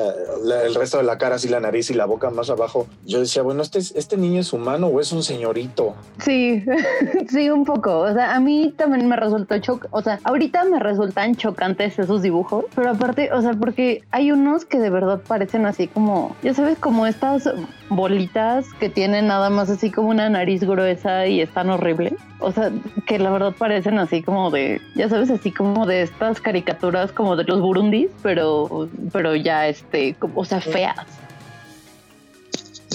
el 0.65 0.75
resto 0.75 0.97
de 0.97 1.03
la 1.03 1.17
cara 1.17 1.35
así, 1.35 1.47
la 1.47 1.59
nariz 1.59 1.89
y 1.89 1.93
la 1.93 2.05
boca 2.05 2.29
más 2.29 2.49
abajo. 2.49 2.87
Yo 3.05 3.19
decía, 3.19 3.41
bueno, 3.41 3.61
¿este, 3.61 3.79
¿este 3.79 4.17
niño 4.17 4.41
es 4.41 4.53
humano 4.53 4.87
o 4.87 4.99
es 4.99 5.11
un 5.11 5.23
señorito? 5.23 5.95
Sí, 6.19 6.63
sí, 7.29 7.49
un 7.49 7.65
poco. 7.65 7.99
O 7.99 8.13
sea, 8.13 8.35
a 8.35 8.39
mí 8.39 8.73
también 8.77 9.07
me 9.07 9.15
resultó 9.15 9.57
choc, 9.59 9.87
o 9.91 10.01
sea, 10.01 10.19
ahorita 10.23 10.65
me 10.65 10.79
resultan 10.79 11.35
chocantes 11.35 11.97
esos 11.99 12.21
dibujos, 12.21 12.65
pero 12.75 12.89
aparte, 12.89 13.31
o 13.33 13.41
sea, 13.41 13.53
porque 13.53 14.03
hay 14.11 14.31
unos 14.31 14.65
que 14.65 14.79
de 14.79 14.89
verdad 14.89 15.21
parecen 15.25 15.60
así 15.65 15.87
como, 15.87 16.35
ya 16.41 16.53
sabes, 16.53 16.77
como 16.77 17.05
estas 17.05 17.49
bolitas 17.89 18.65
que 18.79 18.89
tienen 18.89 19.27
nada 19.27 19.49
más 19.49 19.69
así 19.69 19.91
como 19.91 20.09
una 20.09 20.29
nariz 20.29 20.63
gruesa 20.63 21.27
y 21.27 21.41
están 21.41 21.69
horribles. 21.69 22.13
O 22.39 22.51
sea, 22.51 22.71
que 23.05 23.19
la 23.19 23.31
verdad 23.31 23.53
parecen 23.57 23.99
así 23.99 24.21
como 24.21 24.51
de, 24.51 24.81
ya 24.95 25.09
sabes, 25.09 25.29
así 25.29 25.51
como 25.51 25.85
de 25.85 26.01
estas 26.01 26.41
caricaturas 26.41 27.11
como 27.11 27.35
de 27.35 27.43
los 27.43 27.61
burundis, 27.61 28.09
pero, 28.23 28.89
pero 29.11 29.35
ya 29.35 29.67
este, 29.67 30.15
o 30.35 30.45
sea, 30.45 30.61
feas. 30.61 30.97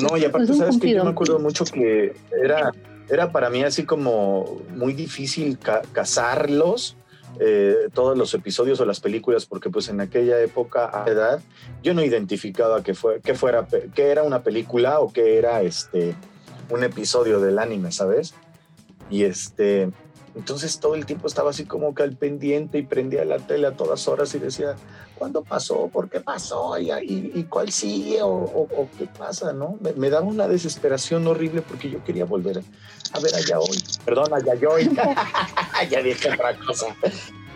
No, 0.00 0.16
y 0.16 0.24
aparte, 0.24 0.52
sabes 0.54 0.78
que 0.78 0.90
yo 0.90 1.04
me 1.04 1.10
acuerdo 1.10 1.38
mucho 1.38 1.64
que 1.64 2.14
era, 2.42 2.72
era 3.08 3.32
para 3.32 3.48
mí 3.50 3.62
así 3.62 3.84
como 3.84 4.60
muy 4.74 4.92
difícil 4.92 5.58
cazarlos 5.92 6.96
eh, 7.40 7.88
todos 7.92 8.16
los 8.16 8.32
episodios 8.34 8.80
o 8.80 8.84
las 8.84 9.00
películas, 9.00 9.46
porque 9.46 9.70
pues 9.70 9.88
en 9.88 10.00
aquella 10.00 10.40
época, 10.40 11.04
edad, 11.06 11.40
yo 11.82 11.94
no 11.94 12.02
identificaba 12.02 12.82
que, 12.82 12.94
fue, 12.94 13.20
que, 13.20 13.34
fuera, 13.34 13.66
que 13.66 14.10
era 14.10 14.22
una 14.22 14.42
película 14.42 15.00
o 15.00 15.12
que 15.12 15.38
era 15.38 15.62
este, 15.62 16.14
un 16.70 16.82
episodio 16.82 17.40
del 17.40 17.58
anime, 17.58 17.92
¿sabes? 17.92 18.34
Y 19.10 19.24
este, 19.24 19.90
entonces 20.36 20.78
todo 20.78 20.94
el 20.94 21.06
tiempo 21.06 21.26
estaba 21.26 21.50
así 21.50 21.64
como 21.64 21.94
que 21.94 22.02
al 22.02 22.14
pendiente 22.14 22.78
y 22.78 22.82
prendía 22.82 23.24
la 23.24 23.38
tele 23.38 23.66
a 23.66 23.72
todas 23.72 24.06
horas 24.06 24.34
y 24.34 24.38
decía, 24.38 24.76
¿cuándo 25.18 25.42
pasó? 25.42 25.88
¿Por 25.88 26.10
qué 26.10 26.20
pasó? 26.20 26.78
¿Y, 26.78 26.90
y, 26.92 27.44
cuál 27.44 27.72
sigue? 27.72 28.18
O, 28.22 28.68
qué 28.98 29.06
pasa? 29.06 29.54
¿no? 29.54 29.78
Me, 29.96 30.10
daba 30.10 30.26
una 30.26 30.46
desesperación 30.46 31.26
horrible 31.26 31.62
porque 31.62 31.88
yo 31.88 32.04
quería 32.04 32.26
volver 32.26 32.62
a 33.12 33.20
ver 33.20 33.34
allá 33.34 33.58
hoy. 33.58 33.82
Perdón, 34.04 34.34
allá 34.34 34.68
hoy. 34.70 34.90
ya 35.90 36.02
dije 36.02 36.30
otra 36.30 36.54
cosa. 36.58 36.86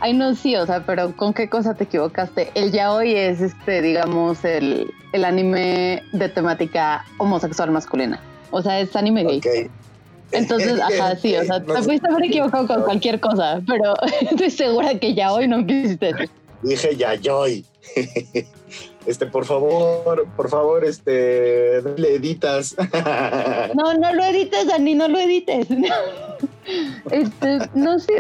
Ay, 0.01 0.15
no, 0.15 0.35
sí, 0.35 0.57
o 0.57 0.65
sea, 0.65 0.87
pero 0.87 1.15
¿con 1.15 1.35
qué 1.35 1.51
cosa 1.51 1.75
te 1.75 1.85
equivocaste? 1.85 2.51
El 2.55 2.73
ya 2.73 2.95
hoy 2.95 3.15
es, 3.15 3.43
este, 3.43 3.83
digamos, 3.83 4.43
el, 4.47 4.91
el 5.13 5.25
anime 5.27 6.03
de 6.13 6.29
temática 6.31 7.05
homosexual 7.19 7.71
masculina. 7.71 8.19
O 8.51 8.63
sea, 8.63 8.81
es 8.81 8.97
anime 8.97 9.25
gay. 9.25 9.71
Entonces, 10.33 10.81
ajá, 10.99 11.17
sí, 11.17 11.37
o 11.37 11.45
sea, 11.45 11.63
te 11.63 11.83
fuiste 11.83 12.09
haber 12.09 12.25
equivocado 12.25 12.67
con 12.67 12.83
cualquier 12.83 13.21
cosa, 13.21 13.61
pero 13.67 13.95
estoy 14.31 14.51
segura 14.51 14.99
que 14.99 15.15
ya 15.15 15.33
hoy 15.33 15.49
no 15.49 15.67
quisiste. 15.67 16.13
Dije 16.63 16.97
ya 16.97 17.35
hoy. 17.35 17.65
Este, 19.07 19.25
por 19.25 19.47
favor, 19.47 20.27
por 20.37 20.51
favor, 20.51 20.85
este, 20.85 21.81
le 21.97 22.17
editas. 22.17 22.77
No, 23.75 23.95
no 23.95 24.15
lo 24.15 24.23
edites, 24.25 24.67
Dani, 24.67 24.95
no 24.95 25.09
lo 25.09 25.19
edites. 25.19 25.67
Este, 27.11 27.59
no 27.75 27.99
sé. 27.99 28.13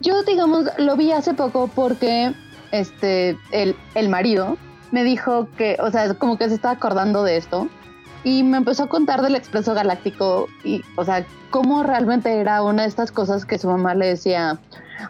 Yo, 0.00 0.22
digamos, 0.22 0.66
lo 0.78 0.96
vi 0.96 1.10
hace 1.10 1.34
poco 1.34 1.68
porque 1.74 2.32
este, 2.70 3.36
el, 3.50 3.74
el 3.96 4.08
marido 4.08 4.56
me 4.92 5.02
dijo 5.02 5.48
que, 5.58 5.76
o 5.80 5.90
sea, 5.90 6.14
como 6.14 6.38
que 6.38 6.48
se 6.48 6.54
estaba 6.54 6.74
acordando 6.74 7.24
de 7.24 7.36
esto 7.36 7.68
y 8.24 8.42
me 8.42 8.56
empezó 8.56 8.84
a 8.84 8.88
contar 8.88 9.22
del 9.22 9.36
Expreso 9.36 9.74
Galáctico 9.74 10.48
y, 10.64 10.82
o 10.96 11.04
sea, 11.04 11.24
cómo 11.50 11.82
realmente 11.82 12.40
era 12.40 12.62
una 12.62 12.82
de 12.82 12.88
estas 12.88 13.12
cosas 13.12 13.44
que 13.44 13.58
su 13.58 13.68
mamá 13.68 13.94
le 13.94 14.06
decía, 14.06 14.58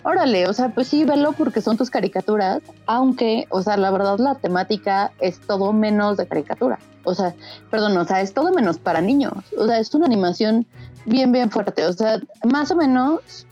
órale, 0.02 0.46
o 0.46 0.52
sea, 0.52 0.70
pues 0.70 0.88
sí, 0.88 1.04
velo 1.04 1.32
porque 1.32 1.60
son 1.60 1.76
tus 1.76 1.90
caricaturas, 1.90 2.60
aunque, 2.86 3.46
o 3.50 3.62
sea, 3.62 3.76
la 3.76 3.90
verdad 3.90 4.18
la 4.18 4.34
temática 4.34 5.12
es 5.20 5.40
todo 5.40 5.72
menos 5.72 6.16
de 6.16 6.26
caricatura. 6.26 6.78
O 7.04 7.14
sea, 7.14 7.34
perdón, 7.70 7.96
o 7.96 8.04
sea, 8.04 8.20
es 8.20 8.34
todo 8.34 8.52
menos 8.52 8.78
para 8.78 9.00
niños. 9.00 9.32
O 9.56 9.66
sea, 9.66 9.78
es 9.78 9.94
una 9.94 10.06
animación 10.06 10.66
bien, 11.06 11.32
bien 11.32 11.50
fuerte. 11.50 11.86
O 11.86 11.92
sea, 11.92 12.20
más 12.44 12.70
o 12.70 12.76
menos, 12.76 13.46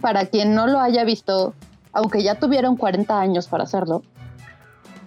para 0.00 0.26
quien 0.26 0.54
no 0.54 0.66
lo 0.66 0.80
haya 0.80 1.04
visto, 1.04 1.54
aunque 1.92 2.22
ya 2.22 2.36
tuvieron 2.36 2.76
40 2.76 3.20
años 3.20 3.48
para 3.48 3.64
hacerlo, 3.64 4.02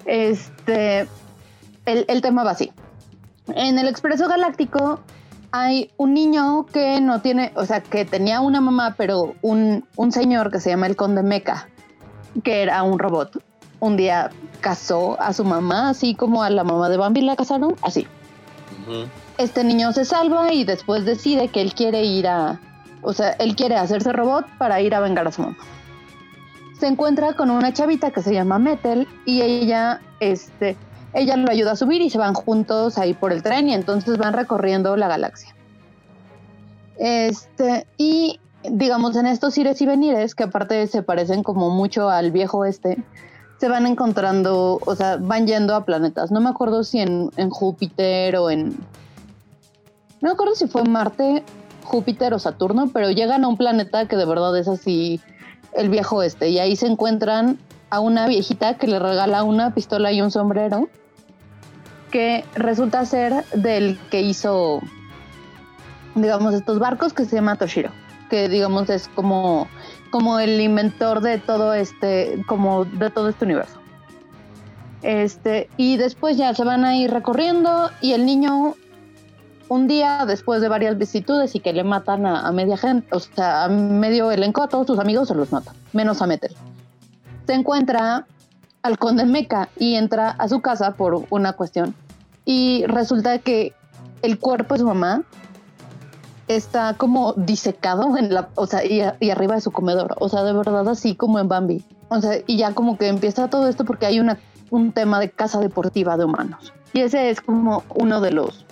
este, 0.06 1.08
el, 1.86 2.06
el 2.08 2.22
tema 2.22 2.44
va 2.44 2.52
así. 2.52 2.72
En 3.48 3.78
el 3.78 3.88
Expreso 3.88 4.28
Galáctico 4.28 5.00
hay 5.52 5.92
un 5.98 6.14
niño 6.14 6.66
que 6.66 7.00
no 7.00 7.22
tiene, 7.22 7.52
o 7.56 7.66
sea, 7.66 7.82
que 7.82 8.06
tenía 8.06 8.42
una 8.42 8.60
mamá, 8.60 8.96
pero 8.98 9.36
un, 9.42 9.86
un 9.96 10.12
señor 10.12 10.52
que 10.52 10.60
se 10.60 10.72
llama 10.72 10.88
el 10.88 10.96
Conde 10.96 11.24
Meca, 11.24 11.70
que 12.44 12.62
era 12.62 12.84
un 12.84 13.00
robot, 13.00 13.42
un 13.80 13.96
día 13.98 14.32
casó 14.62 15.20
a 15.22 15.32
su 15.32 15.44
mamá, 15.46 15.90
así 15.90 16.16
como 16.16 16.44
a 16.44 16.50
la 16.50 16.64
mamá 16.64 16.90
de 16.90 16.98
Bambi 16.98 17.22
la 17.22 17.36
casaron, 17.36 17.76
así. 17.82 18.08
Este 19.38 19.64
niño 19.64 19.94
se 19.94 20.06
salva 20.06 20.52
y 20.52 20.64
después 20.64 21.06
decide 21.06 21.48
que 21.50 21.62
él 21.62 21.74
quiere 21.74 22.04
ir 22.04 22.28
a, 22.28 22.60
o 23.02 23.14
sea, 23.14 23.32
él 23.32 23.56
quiere 23.56 23.76
hacerse 23.76 24.12
robot 24.12 24.46
para 24.58 24.82
ir 24.82 24.94
a 24.96 25.00
vengar 25.00 25.28
a 25.28 25.32
su 25.32 25.42
mamá. 25.42 25.58
Se 26.80 26.88
encuentra 26.88 27.34
con 27.34 27.50
una 27.52 27.72
chavita 27.72 28.12
que 28.12 28.22
se 28.22 28.34
llama 28.34 28.60
Metal 28.60 29.08
y 29.26 29.42
ella, 29.42 30.02
este, 30.20 30.76
ella 31.16 31.38
lo 31.38 31.50
ayuda 31.50 31.72
a 31.72 31.76
subir 31.76 32.02
y 32.02 32.10
se 32.10 32.18
van 32.18 32.34
juntos 32.34 32.98
ahí 32.98 33.14
por 33.14 33.32
el 33.32 33.42
tren 33.42 33.70
y 33.70 33.74
entonces 33.74 34.18
van 34.18 34.34
recorriendo 34.34 34.96
la 34.98 35.08
galaxia. 35.08 35.56
Este, 36.98 37.88
y 37.98 38.40
digamos 38.64 39.16
en 39.16 39.26
estos 39.26 39.58
ires 39.58 39.82
y 39.82 39.86
venires, 39.86 40.36
que 40.36 40.44
aparte 40.44 40.86
se 40.88 41.04
parecen 41.04 41.42
como 41.42 41.70
mucho 41.70 42.10
al 42.10 42.32
viejo 42.32 42.66
este, 42.66 42.98
se 43.60 43.70
van 43.70 43.88
encontrando, 43.88 44.80
o 44.86 44.96
sea, 44.96 45.18
van 45.18 45.48
yendo 45.48 45.74
a 45.74 45.86
planetas. 45.86 46.32
No 46.32 46.42
me 46.42 46.50
acuerdo 46.50 46.84
si 46.84 47.00
en, 47.00 47.32
en 47.38 47.50
Júpiter 47.50 48.36
o 48.36 48.50
en... 48.50 48.72
No 50.22 50.30
me 50.30 50.32
acuerdo 50.32 50.56
si 50.56 50.68
fue 50.68 50.84
Marte, 50.84 51.44
Júpiter 51.84 52.34
o 52.34 52.40
Saturno, 52.40 52.90
pero 52.92 53.10
llegan 53.12 53.46
a 53.46 53.48
un 53.48 53.58
planeta 53.58 54.08
que 54.08 54.18
de 54.18 54.26
verdad 54.26 54.58
es 54.58 54.68
así 54.68 55.22
el 55.74 55.90
viejo 55.90 56.24
este. 56.24 56.50
Y 56.50 56.60
ahí 56.60 56.76
se 56.76 56.88
encuentran 56.88 57.58
a 57.90 58.00
una 58.02 58.28
viejita 58.28 58.78
que 58.78 58.88
le 58.88 59.00
regala 59.00 59.44
una 59.44 59.74
pistola 59.74 60.12
y 60.12 60.22
un 60.22 60.32
sombrero, 60.32 60.90
que 62.16 62.46
resulta 62.56 63.06
ser 63.06 63.44
del 63.56 64.00
que 64.10 64.22
hizo, 64.22 64.80
digamos, 66.16 66.54
estos 66.54 66.80
barcos 66.80 67.12
que 67.12 67.26
se 67.26 67.36
llama 67.36 67.58
Toshiro, 67.58 67.90
que 68.30 68.48
digamos 68.48 68.90
es 68.90 69.10
como 69.10 69.68
como 70.12 70.40
el 70.40 70.62
inventor 70.62 71.20
de 71.20 71.40
todo 71.40 71.74
este, 71.74 72.42
como 72.48 72.86
de 72.86 73.10
todo 73.10 73.28
este 73.28 73.44
universo. 73.44 73.78
Este, 75.02 75.70
y 75.76 75.98
después 75.98 76.38
ya 76.38 76.54
se 76.54 76.64
van 76.64 76.86
a 76.86 76.96
ir 76.96 77.12
recorriendo 77.12 77.92
y 78.00 78.14
el 78.14 78.26
niño 78.26 78.76
un 79.68 79.88
día 79.90 80.26
después 80.26 80.62
de 80.62 80.70
varias 80.70 80.98
vicitudes 80.98 81.54
y 81.54 81.60
que 81.60 81.74
le 81.74 81.84
matan 81.84 82.26
a, 82.26 82.50
media 82.54 82.78
gente, 82.78 83.10
o 83.12 83.20
sea, 83.20 83.66
a 83.66 83.68
medio 83.68 84.32
elenco, 84.32 84.64
a 84.64 84.70
todos 84.70 84.88
sus 84.88 85.00
amigos 85.00 85.28
se 85.28 85.36
los 85.36 85.52
matan, 85.52 85.76
menos 85.92 86.22
a 86.22 86.28
Metel. 86.28 86.56
Se 87.46 87.56
encuentra 87.56 88.26
al 88.84 88.98
conde 88.98 89.26
Meca 89.26 89.68
y 89.78 89.96
entra 89.96 90.30
a 90.30 90.48
su 90.48 90.62
casa 90.62 90.92
por 90.94 91.26
una 91.30 91.52
cuestión. 91.52 91.94
Y 92.46 92.86
resulta 92.86 93.40
que 93.40 93.74
el 94.22 94.40
cuerpo 94.40 94.76
de 94.76 94.80
su 94.82 94.86
mamá 94.86 95.24
está 96.48 96.94
como 96.94 97.34
disecado 97.34 98.18
en 98.18 98.34
la, 98.34 98.50
o 98.56 98.68
sea, 98.68 98.86
y, 98.86 99.02
arriba 99.02 99.56
de 99.56 99.62
su 99.62 99.72
comedor, 99.72 100.16
o 100.20 100.30
sea, 100.30 100.44
de 100.44 100.54
verdad 100.54 100.88
así 100.88 101.16
como 101.16 101.40
en 101.40 101.48
Bambi. 101.48 101.84
O 102.10 102.22
sea, 102.22 102.40
y 102.46 102.58
ya 102.58 102.74
como 102.74 102.98
que 102.98 103.08
empieza 103.08 103.50
todo 103.50 103.68
esto 103.68 103.84
porque 103.84 104.06
hay 104.06 104.20
una, 104.20 104.38
un 104.70 104.92
tema 104.92 105.20
de 105.20 105.32
casa 105.32 105.60
deportiva 105.60 106.18
de 106.18 106.26
humanos. 106.26 106.74
Y 106.94 107.02
ese 107.02 107.30
es 107.30 107.42
como 107.42 107.84
uno 107.96 108.22
de 108.22 108.32
los, 108.32 108.66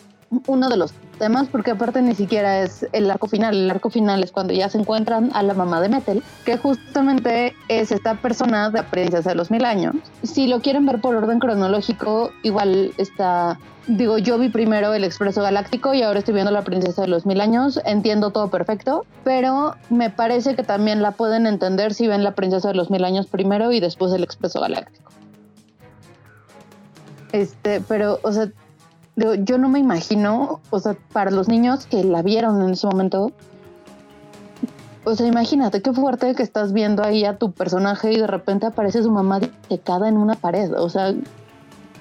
uno 0.48 0.70
de 0.70 0.78
los 0.78 0.94
temas, 1.14 1.48
porque 1.48 1.72
aparte 1.72 2.02
ni 2.02 2.16
siquiera 2.16 2.62
es 2.62 2.88
el 2.92 3.10
arco 3.10 3.28
final. 3.28 3.56
El 3.56 3.72
arco 3.72 3.90
final 3.90 4.24
es 4.24 4.32
cuando 4.32 4.54
ya 4.54 4.70
se 4.70 4.78
encuentran 4.78 5.32
a 5.34 5.44
la 5.44 5.54
mamá 5.54 5.82
de 5.82 5.90
Metal, 5.90 6.24
que 6.46 6.58
justamente 6.58 7.56
es 7.68 7.92
esta 7.92 8.16
persona 8.16 8.70
de 8.70 8.82
la 8.82 8.90
princesa 8.90 9.30
de 9.30 9.36
los 9.36 9.52
mil 9.52 9.66
años. 9.66 9.96
Si 10.24 10.48
lo 10.48 10.62
quieren 10.62 10.86
ver 10.86 11.02
por 11.02 11.16
orden 11.16 11.40
cronológico, 11.40 12.32
igual 12.44 12.94
está 12.98 13.58
digo, 13.88 14.18
yo 14.18 14.38
vi 14.38 14.50
primero 14.50 14.94
el 14.94 15.04
Expreso 15.04 15.42
Galáctico 15.42 15.94
y 15.94 16.02
ahora 16.02 16.20
estoy 16.20 16.34
viendo 16.34 16.52
la 16.52 16.62
Princesa 16.62 17.02
de 17.02 17.08
los 17.08 17.26
Mil 17.26 17.42
Años. 17.42 17.80
Entiendo 17.86 18.32
todo 18.32 18.50
perfecto, 18.50 19.06
pero 19.24 19.76
me 19.90 20.10
parece 20.10 20.56
que 20.56 20.64
también 20.64 21.02
la 21.02 21.12
pueden 21.12 21.46
entender 21.46 21.94
si 21.94 22.08
ven 22.08 22.24
la 22.24 22.34
Princesa 22.34 22.70
de 22.70 22.76
los 22.76 22.90
Mil 22.90 23.04
Años 23.04 23.28
primero 23.28 23.72
y 23.72 23.80
después 23.80 24.14
el 24.14 24.24
Expreso 24.24 24.62
Galáctico. 24.62 25.12
Este, 27.32 27.82
pero, 27.82 28.20
o 28.22 28.32
sea, 28.32 28.50
yo 29.16 29.58
no 29.58 29.70
me 29.70 29.80
imagino, 29.80 30.60
o 30.70 30.80
sea, 30.80 30.96
para 31.12 31.32
los 31.32 31.48
niños 31.48 31.86
que 31.86 32.04
la 32.04 32.22
vieron 32.22 32.62
en 32.62 32.72
ese 32.72 32.88
momento, 32.88 33.32
o 35.04 35.16
sea, 35.16 35.28
imagínate 35.28 35.82
qué 35.82 35.94
fuerte 35.94 36.34
que 36.34 36.44
estás 36.44 36.74
viendo 36.74 37.04
ahí 37.04 37.26
a 37.26 37.38
tu 37.38 37.52
personaje 37.52 38.12
y 38.14 38.18
de 38.18 38.28
repente 38.28 38.66
aparece 38.66 39.04
su 39.04 39.12
mamá 39.12 39.40
secada 39.70 40.08
en 40.08 40.18
una 40.18 40.36
pared. 40.36 40.74
O 40.74 40.90
sea, 40.90 41.14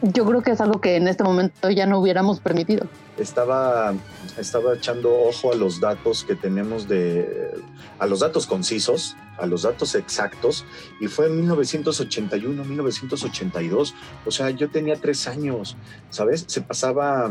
yo 0.02 0.26
creo 0.26 0.42
que 0.42 0.50
es 0.50 0.60
algo 0.60 0.80
que 0.80 0.96
en 0.96 1.08
este 1.08 1.24
momento 1.24 1.70
ya 1.70 1.86
no 1.86 1.98
hubiéramos 1.98 2.40
permitido. 2.40 2.86
Estaba, 3.16 3.94
estaba 4.38 4.74
echando 4.74 5.12
ojo 5.14 5.52
a 5.52 5.54
los 5.54 5.80
datos 5.80 6.24
que 6.24 6.34
tenemos 6.34 6.88
de, 6.88 7.50
a 7.98 8.06
los 8.06 8.20
datos 8.20 8.46
concisos, 8.46 9.16
a 9.38 9.46
los 9.46 9.62
datos 9.62 9.94
exactos, 9.94 10.64
y 11.00 11.06
fue 11.06 11.26
en 11.26 11.36
1981, 11.36 12.64
1982, 12.64 13.94
o 14.26 14.30
sea, 14.30 14.50
yo 14.50 14.70
tenía 14.70 14.96
tres 14.96 15.28
años, 15.28 15.76
¿sabes? 16.10 16.44
Se 16.48 16.62
pasaba, 16.62 17.30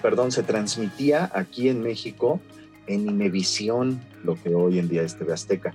perdón, 0.00 0.32
se 0.32 0.42
transmitía 0.42 1.30
aquí 1.34 1.68
en 1.68 1.82
México 1.82 2.40
en 2.86 3.08
Imevisión, 3.08 4.00
lo 4.22 4.40
que 4.40 4.54
hoy 4.54 4.78
en 4.78 4.88
día 4.88 5.02
es 5.02 5.16
TV 5.16 5.32
Azteca. 5.32 5.72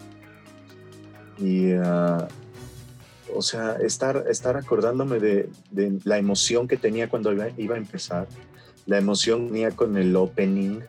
Y 1.38 1.74
uh, 1.74 2.26
o 3.36 3.42
sea, 3.42 3.78
estar, 3.82 4.26
estar 4.30 4.58
acordándome 4.58 5.20
de, 5.20 5.50
la 6.04 6.18
emoción 6.18 6.68
que 6.68 6.78
tenía 6.78 7.10
cuando 7.10 7.32
iba, 7.34 7.76
a 7.76 7.78
empezar, 7.78 8.28
la 8.86 8.98
emoción 8.98 9.46
que 9.46 9.48
tenía 9.48 9.72
con 9.72 9.98
el 9.98 10.16
opening, 10.16 10.82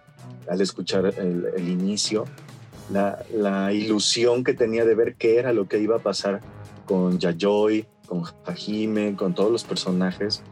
al 0.48 0.60
escuchar 0.60 1.06
el, 1.18 1.68
inicio, 1.68 2.24
la, 2.90 3.72
ilusión 3.72 4.44
que 4.44 4.54
tenía 4.54 4.84
de 4.84 4.94
ver 4.94 5.14
qué 5.14 5.38
era 5.38 5.52
lo 5.52 5.68
que 5.68 5.78
iba 5.78 5.96
a 5.96 6.00
pasar 6.00 6.40
con 6.86 7.18
Yayoi, 7.18 7.86
con 8.06 8.24
Hajime, 8.46 9.14
con 9.16 9.34
todos 9.34 9.50
los 9.50 9.64
personajes, 9.64 10.42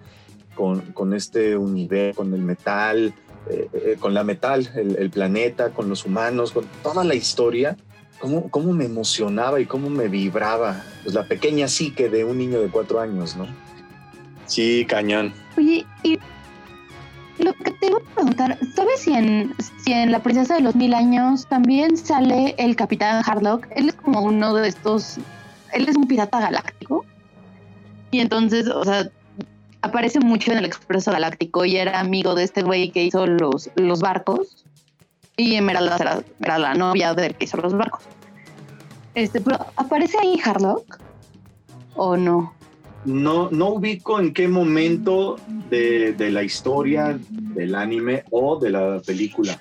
con, 0.55 1.15
este 1.15 1.57
universo, 1.57 2.19
con 2.19 2.35
el 2.35 2.43
metal, 2.43 3.15
eh, 3.49 3.69
eh, 3.73 3.97
con 3.99 4.15
la 4.15 4.25
metal, 4.25 4.69
el 4.75 5.11
planeta, 5.11 5.71
con 5.71 5.89
los 5.89 6.05
humanos, 6.05 6.53
con 6.53 6.65
toda 6.83 7.05
la 7.05 7.15
historia 7.15 7.77
cómo, 8.21 8.49
cómo 8.51 8.73
me 8.73 8.85
emocionaba 8.85 9.61
y 9.61 9.67
cómo 9.67 9.91
me 9.91 10.07
vibraba 10.07 10.85
pues, 11.03 11.15
la 11.15 11.25
pequeña 11.25 11.67
psique 11.67 12.09
de 12.09 12.25
un 12.25 12.39
niño 12.39 12.61
de 12.61 12.69
cuatro 12.69 13.01
años, 13.01 13.37
¿no? 13.37 13.49
Sí, 14.47 14.85
cañón. 14.89 15.33
Oye, 15.57 15.85
y 16.03 16.19
lo 17.39 17.53
que 17.55 17.71
te 17.73 17.87
iba 17.89 17.99
a 17.99 18.15
preguntar, 18.15 18.59
¿sabes 18.75 19.01
si 19.01 19.13
en, 19.15 19.55
si 19.85 19.93
en 19.93 20.13
La 20.13 20.23
Princesa 20.23 20.55
de 20.55 20.61
los 20.61 20.77
Mil 20.77 20.93
Años 20.95 21.47
también 21.47 21.97
sale 21.97 22.55
el 22.59 22.77
Capitán 22.77 23.23
Harlock? 23.25 23.67
Él 23.75 23.89
es 23.89 23.95
como 23.95 24.23
uno 24.23 24.55
de 24.55 24.69
estos, 24.69 25.19
él 25.73 25.89
es 25.89 25.97
un 25.97 26.07
pirata 26.07 26.41
galáctico. 26.41 27.05
Y 28.11 28.21
entonces, 28.21 28.67
o 28.67 28.85
sea, 28.85 29.09
aparece 29.83 30.21
mucho 30.21 30.53
en 30.53 30.59
el 30.59 30.65
Expreso 30.65 31.13
Galáctico 31.13 31.65
y 31.65 31.77
era 31.77 32.01
amigo 32.01 32.35
de 32.35 32.45
este 32.45 32.63
güey 32.63 32.91
que 32.91 33.05
hizo 33.05 33.27
los, 33.27 33.71
los 33.77 34.01
barcos 34.01 34.65
y 35.41 35.57
Emeralda 35.57 36.23
era, 36.41 36.59
la 36.59 36.75
novia 36.75 37.15
del 37.15 37.35
que 37.35 37.45
hizo 37.45 37.57
los 37.57 37.73
barcos. 37.73 38.03
Este, 39.15 39.41
pero 39.41 39.59
¿aparece 39.77 40.19
ahí 40.19 40.39
Harlock? 40.45 40.99
¿O 41.97 42.17
no? 42.17 42.55
No, 43.05 43.49
no 43.51 43.71
ubico 43.71 44.21
en 44.21 44.35
qué 44.35 44.47
momento 44.47 45.37
de, 45.71 46.15
la 46.31 46.43
historia 46.43 47.19
del 47.31 47.75
anime 47.75 48.25
o 48.31 48.59
de 48.59 48.71
la 48.71 49.01
película, 49.01 49.59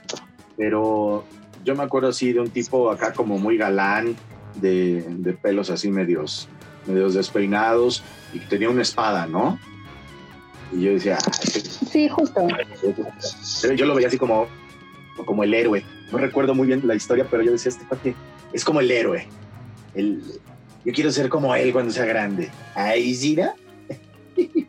pero 0.58 1.24
yo 1.64 1.76
me 1.76 1.84
acuerdo 1.84 2.10
así 2.10 2.34
de 2.34 2.42
un 2.42 2.50
tipo 2.50 2.92
acá 2.92 3.14
como 3.14 3.38
muy 3.38 3.58
galán, 3.58 4.16
de, 4.56 5.38
pelos 5.42 5.70
así 5.70 5.90
medios, 5.90 6.50
medios 6.86 7.14
despeinados 7.14 8.04
y 8.34 8.40
tenía 8.40 8.70
una 8.70 8.82
espada, 8.82 9.26
¿no? 9.26 9.58
Y 10.74 10.82
yo 10.82 10.92
decía, 10.92 11.18
ah, 11.26 11.32
sí, 11.32 12.10
justo. 12.10 12.46
Yo 13.76 13.86
lo 13.86 13.96
veía 13.96 14.10
así 14.10 14.18
como, 14.18 14.48
como 15.26 15.44
el 15.44 15.54
héroe. 15.54 15.84
No 16.12 16.18
recuerdo 16.18 16.56
muy 16.56 16.68
bien 16.68 16.82
la 16.86 16.96
historia, 16.96 17.28
pero 17.30 17.44
yo 17.44 17.52
decía, 17.52 17.70
este 17.70 17.86
parte 17.86 18.16
es 18.54 18.66
como 18.66 18.80
el 18.80 18.90
héroe. 18.92 19.28
El, 19.94 20.22
yo 20.86 20.94
quiero 20.94 21.12
ser 21.12 21.30
como 21.30 21.54
él 21.56 21.72
cuando 21.74 21.92
sea 21.92 22.06
grande. 22.06 22.50
Ahí 22.76 23.14
sí, 23.14 23.38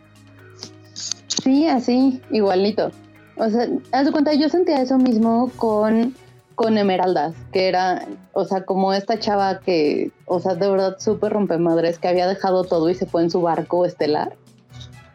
Sí, 1.42 1.66
así, 1.66 2.20
igualito. 2.30 2.90
O 3.36 3.48
sea, 3.48 3.66
haz 3.92 4.04
de 4.04 4.12
cuenta, 4.12 4.34
yo 4.34 4.48
sentía 4.50 4.82
eso 4.82 4.98
mismo 4.98 5.50
con, 5.56 6.14
con 6.54 6.76
Emeraldas, 6.76 7.34
que 7.52 7.68
era, 7.68 8.06
o 8.34 8.44
sea, 8.44 8.64
como 8.64 8.92
esta 8.92 9.18
chava 9.18 9.60
que, 9.60 10.10
o 10.26 10.40
sea, 10.40 10.54
de 10.54 10.68
verdad 10.68 10.98
súper 10.98 11.32
rompemadres, 11.32 11.98
que 11.98 12.08
había 12.08 12.26
dejado 12.26 12.64
todo 12.64 12.90
y 12.90 12.94
se 12.94 13.06
fue 13.06 13.22
en 13.22 13.30
su 13.30 13.40
barco 13.40 13.86
estelar 13.86 14.36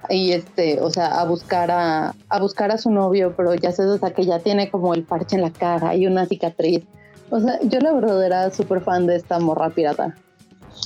y 0.10 0.32
este, 0.32 0.80
o 0.82 0.90
sea, 0.90 1.20
a 1.20 1.26
buscar 1.26 1.72
a, 1.72 2.14
a 2.30 2.40
buscar 2.40 2.72
a 2.72 2.78
su 2.78 2.92
novio, 2.92 3.34
pero 3.36 3.54
ya 3.56 3.72
sé, 3.72 3.84
o 3.84 4.00
que 4.00 4.26
ya 4.26 4.40
tiene 4.40 4.70
como 4.70 4.94
el 4.94 5.04
parche 5.04 5.36
en 5.36 5.42
la 5.42 5.52
cara 5.52 5.96
y 5.96 6.08
una 6.08 6.26
cicatriz. 6.26 6.84
O 7.30 7.40
sea, 7.40 7.60
yo 7.64 7.80
la 7.80 7.94
verdad 7.94 8.24
era 8.26 8.52
súper 8.52 8.82
fan 8.82 9.08
de 9.08 9.16
esta 9.16 9.40
morra 9.40 9.70
pirata. 9.70 10.16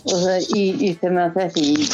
O 0.05 0.15
sea, 0.15 0.39
y, 0.39 0.86
y, 0.86 0.93
se 0.93 1.10
me 1.10 1.21
hace 1.21 1.43
así 1.43 1.89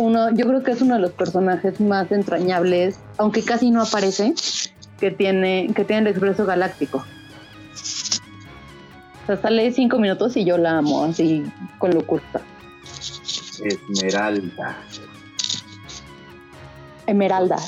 uno, 0.00 0.30
yo 0.34 0.46
creo 0.46 0.62
que 0.62 0.70
es 0.72 0.80
uno 0.80 0.94
de 0.94 1.00
los 1.00 1.12
personajes 1.12 1.80
más 1.80 2.10
entrañables, 2.10 2.98
aunque 3.18 3.42
casi 3.42 3.70
no 3.70 3.82
aparece, 3.82 4.34
que 4.98 5.10
tiene, 5.10 5.70
que 5.74 5.84
tiene 5.84 6.02
el 6.02 6.08
Expreso 6.08 6.46
Galáctico. 6.46 7.04
O 9.22 9.26
sea, 9.26 9.36
sale 9.40 9.70
cinco 9.72 9.98
minutos 9.98 10.36
y 10.36 10.44
yo 10.44 10.58
la 10.58 10.78
amo 10.78 11.04
así 11.04 11.44
con 11.78 11.94
locura. 11.94 12.22
Esmeralda. 13.62 14.78
Emeralda. 17.10 17.58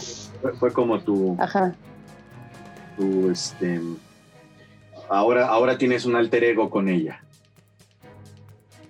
Fue, 0.41 0.53
fue 0.55 0.73
como 0.73 1.01
tu, 1.01 1.37
Ajá. 1.39 1.75
tu, 2.97 3.31
este, 3.31 3.81
ahora, 5.09 5.49
ahora 5.49 5.79
tienes 5.79 6.05
un 6.05 6.17
alter 6.17 6.45
ego 6.45 6.71
con 6.71 6.89
ella. 6.89 7.23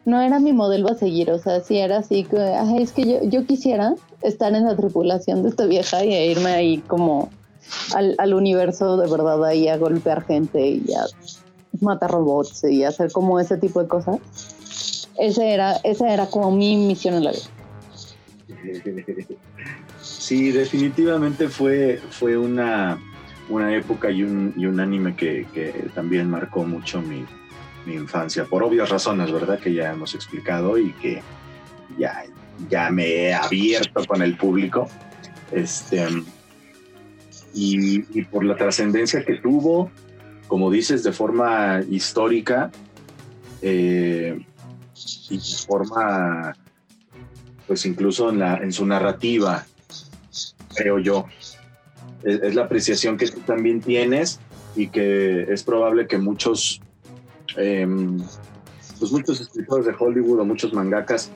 No 0.05 0.21
era 0.21 0.41
mi 0.41 0.53
modelo 0.53 0.89
a 0.89 0.95
seguir, 0.95 1.31
o 1.31 1.39
sea, 1.39 1.61
sí 1.61 1.79
era 1.79 1.99
así 1.99 2.25
que, 2.25 2.39
ay, 2.39 2.83
es 2.83 2.93
que 2.93 3.05
yo, 3.05 3.23
yo 3.23 3.47
quisiera 3.47 3.95
estar 4.23 4.53
en 4.55 4.65
la 4.65 4.77
tripulación 4.77 5.43
de 5.43 5.51
esta 5.51 5.67
vieja 5.67 6.05
y 6.05 6.13
irme 6.13 6.51
ahí 6.51 6.79
como 6.79 7.31
al, 7.95 8.17
al 8.19 8.35
universo 8.35 8.97
de 8.97 9.09
verdad 9.09 9.45
ahí 9.45 9.69
a 9.69 9.77
golpear 9.77 10.25
gente 10.25 10.61
y 10.61 10.93
a 10.95 11.05
matar 11.81 12.11
robots 12.11 12.65
y 12.65 12.85
hacer 12.85 13.13
como 13.13 13.39
ese 13.39 13.57
tipo 13.59 13.81
de 13.83 13.89
cosas. 13.89 14.19
Ese 15.19 15.53
era, 15.53 15.77
esa 15.85 16.13
era 16.13 16.27
como 16.27 16.51
mi 16.51 16.77
misión 16.77 17.15
en 17.15 17.25
la 17.25 17.33
vida. 17.33 17.43
Sí, 20.33 20.51
definitivamente 20.51 21.51
fue, 21.51 22.01
fue 22.09 22.39
una, 22.39 22.99
una 23.51 23.77
época 23.77 24.11
y 24.11 24.23
un, 24.23 24.81
anime 24.81 25.15
que, 25.15 25.47
también 25.95 26.31
marcó 26.31 26.65
mucho 26.65 27.03
mi, 27.03 27.27
infancia, 27.87 28.47
por 28.47 28.63
obvias 28.63 28.89
razones, 28.89 29.31
¿verdad? 29.31 29.59
Que 29.59 29.75
ya 29.75 29.93
hemos 29.93 30.15
explicado 30.15 30.79
y 30.79 30.95
que 30.95 31.21
ya, 31.99 32.25
ya 32.71 32.89
me 32.91 33.09
he 33.09 33.35
abierto 33.35 34.07
con 34.07 34.23
el 34.23 34.39
público. 34.39 34.89
Este, 35.51 36.09
y, 37.53 38.19
y 38.19 38.23
por 38.23 38.43
la 38.43 38.57
trascendencia 38.57 39.27
que 39.27 39.35
tuvo, 39.35 39.91
como 40.49 40.71
dices, 40.71 41.03
de 41.03 41.13
forma 41.13 41.83
histórica 41.91 42.71
eh, 43.61 44.43
y 45.29 45.37
de 45.37 45.57
forma, 45.67 46.57
pues 47.67 47.85
incluso 47.85 48.31
en, 48.31 48.39
la, 48.39 48.57
en 48.57 48.73
su 48.73 48.87
narrativa, 48.87 49.67
creo 50.75 50.99
yo. 50.99 51.27
Es, 52.23 52.41
es 52.43 52.55
la 52.55 52.65
apreciación 52.65 53.17
que 53.17 53.29
tú 53.29 53.41
también 53.41 53.81
tienes 53.81 54.41
y 54.77 54.89
que 54.89 55.43
es 55.53 55.63
probable 55.63 56.07
que 56.07 56.19
muchos 56.19 56.81
eh, 57.57 57.87
pues 58.99 59.13
muchos 59.13 59.41
escritores 59.41 59.85
de 59.87 59.95
Hollywood 59.99 60.41
o 60.41 60.45
muchos 60.45 60.73
mangakas, 60.73 61.31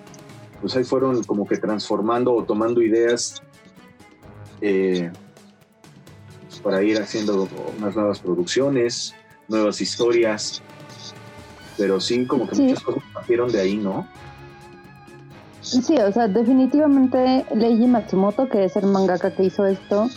pues 0.60 0.76
ahí 0.76 0.84
fueron 0.84 1.22
como 1.24 1.46
que 1.46 1.56
transformando 1.56 2.32
o 2.32 2.44
tomando 2.44 2.80
ideas 2.80 3.42
eh, 4.60 5.10
pues 6.48 6.60
para 6.60 6.82
ir 6.82 6.98
haciendo 6.98 7.48
unas 7.78 7.96
nuevas 7.96 8.20
producciones, 8.20 9.14
nuevas 9.48 9.80
historias, 9.80 10.62
pero 11.76 12.00
sí, 12.00 12.24
como 12.26 12.48
que 12.48 12.54
Sí. 12.54 12.62
muchas 12.62 12.82
cosas 12.82 13.02
partieron 13.12 13.50
de 13.50 13.60
ahí, 13.60 13.76
¿no? 13.76 14.08
Sí, 15.66 15.96
o 15.98 16.12
sea, 16.12 16.28
definitivamente 16.28 17.44
Leiji 17.54 17.88
Matsumoto, 17.88 18.48
que 18.48 18.64
es 18.64 18.76
el 18.76 18.86
mangaka 18.86 19.32
que 19.32 19.44
hizo 19.44 19.66
esto, 19.66 20.08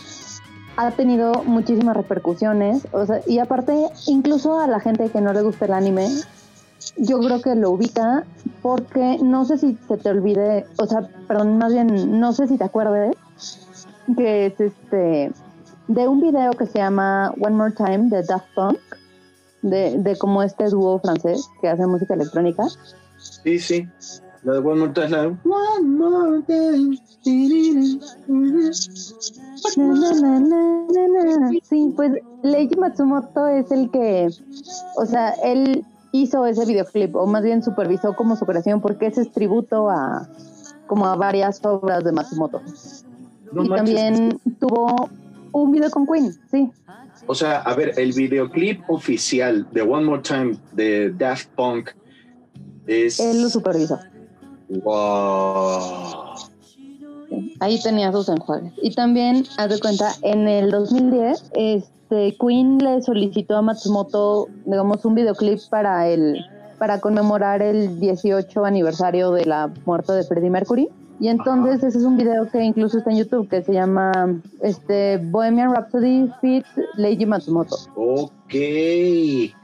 ha 0.77 0.91
tenido 0.91 1.43
muchísimas 1.43 1.97
repercusiones. 1.97 2.87
O 2.91 3.05
sea, 3.05 3.21
y 3.25 3.39
aparte, 3.39 3.73
incluso 4.05 4.59
a 4.59 4.67
la 4.67 4.79
gente 4.79 5.09
que 5.09 5.21
no 5.21 5.33
le 5.33 5.41
gusta 5.41 5.65
el 5.65 5.73
anime, 5.73 6.07
yo 6.97 7.19
creo 7.19 7.41
que 7.41 7.55
lo 7.55 7.71
ubica 7.71 8.25
porque 8.61 9.17
no 9.23 9.43
sé 9.45 9.57
si 9.57 9.77
se 9.87 9.97
te 9.97 10.09
olvide, 10.09 10.67
o 10.77 10.85
sea, 10.85 11.09
perdón, 11.27 11.57
más 11.57 11.73
bien, 11.73 12.19
no 12.19 12.31
sé 12.31 12.47
si 12.47 12.57
te 12.57 12.65
acuerdes 12.65 13.15
que 14.15 14.47
es 14.47 14.59
este 14.59 15.31
de 15.87 16.07
un 16.07 16.21
video 16.21 16.51
que 16.51 16.67
se 16.67 16.77
llama 16.77 17.33
One 17.41 17.55
More 17.55 17.73
Time 17.73 18.09
de 18.09 18.23
Daft 18.23 18.45
Punk, 18.53 18.79
de, 19.63 19.97
de 19.97 20.17
como 20.17 20.43
este 20.43 20.65
dúo 20.69 20.99
francés 20.99 21.49
que 21.59 21.67
hace 21.67 21.85
música 21.87 22.13
electrónica. 22.13 22.67
Sí, 23.17 23.59
sí. 23.59 23.89
La 24.43 24.53
de 24.53 24.59
One 24.59 24.79
More 24.79 24.93
Time, 24.93 25.09
la 25.09 25.21
de 25.23 25.29
One 25.43 25.87
More 25.87 26.41
Time. 26.43 26.97
Na, 29.77 30.13
na, 30.13 30.39
na. 30.39 31.51
Sí, 31.63 31.93
pues 31.95 32.13
Leiji 32.43 32.75
Matsumoto 32.75 33.47
es 33.47 33.69
el 33.71 33.91
que, 33.91 34.29
o 34.95 35.05
sea, 35.05 35.31
él 35.43 35.85
hizo 36.11 36.45
ese 36.45 36.65
videoclip, 36.65 37.15
o 37.15 37.25
más 37.25 37.43
bien 37.43 37.61
supervisó 37.61 38.15
como 38.15 38.35
su 38.35 38.45
creación, 38.45 38.81
porque 38.81 39.07
ese 39.07 39.21
es 39.21 39.31
tributo 39.31 39.89
a 39.89 40.27
como 40.87 41.05
a 41.05 41.15
varias 41.15 41.63
obras 41.65 42.03
de 42.03 42.11
Matsumoto. 42.11 42.61
No 43.51 43.63
y 43.63 43.69
manches, 43.69 43.95
también 43.95 44.39
tuvo 44.59 45.09
un 45.51 45.71
video 45.71 45.91
con 45.91 46.07
Queen, 46.07 46.33
sí. 46.49 46.71
O 47.27 47.35
sea, 47.35 47.59
a 47.59 47.75
ver, 47.75 47.93
el 47.97 48.13
videoclip 48.13 48.81
oficial 48.89 49.67
de 49.71 49.81
One 49.81 50.05
More 50.05 50.21
Time 50.21 50.57
de 50.71 51.11
Daft 51.11 51.49
Punk 51.55 51.89
es. 52.87 53.19
Él 53.19 53.41
lo 53.41 53.49
supervisó. 53.49 53.99
Wow. 54.69 56.35
Ahí 57.59 57.81
tenía 57.81 58.11
sus 58.11 58.29
enjuagues. 58.29 58.73
Y 58.81 58.93
también, 58.93 59.45
haz 59.57 59.69
de 59.69 59.79
cuenta, 59.79 60.11
en 60.21 60.47
el 60.47 60.71
2010, 60.71 61.51
este, 61.53 62.37
Queen 62.39 62.79
le 62.79 63.01
solicitó 63.01 63.57
a 63.57 63.61
Matsumoto, 63.61 64.47
digamos, 64.65 65.03
un 65.05 65.15
videoclip 65.15 65.59
para 65.69 66.07
el 66.07 66.43
para 66.79 67.01
conmemorar 67.01 67.61
el 67.61 67.99
18 67.99 68.65
aniversario 68.65 69.31
de 69.31 69.45
la 69.45 69.71
muerte 69.85 70.13
de 70.13 70.23
Freddie 70.23 70.49
Mercury. 70.49 70.89
Y 71.19 71.27
entonces 71.27 71.83
ese 71.83 71.97
es 71.97 72.05
un 72.05 72.15
video 72.15 72.49
que 72.49 72.63
incluso 72.63 72.97
está 72.97 73.11
en 73.11 73.17
YouTube 73.17 73.49
que 73.49 73.61
se 73.61 73.73
llama 73.73 74.41
este 74.61 75.17
Bohemian 75.17 75.75
Rhapsody 75.75 76.31
Fit 76.39 76.65
Leiji 76.95 77.25
Matsumoto. 77.25 77.75
Ok. 77.95 78.55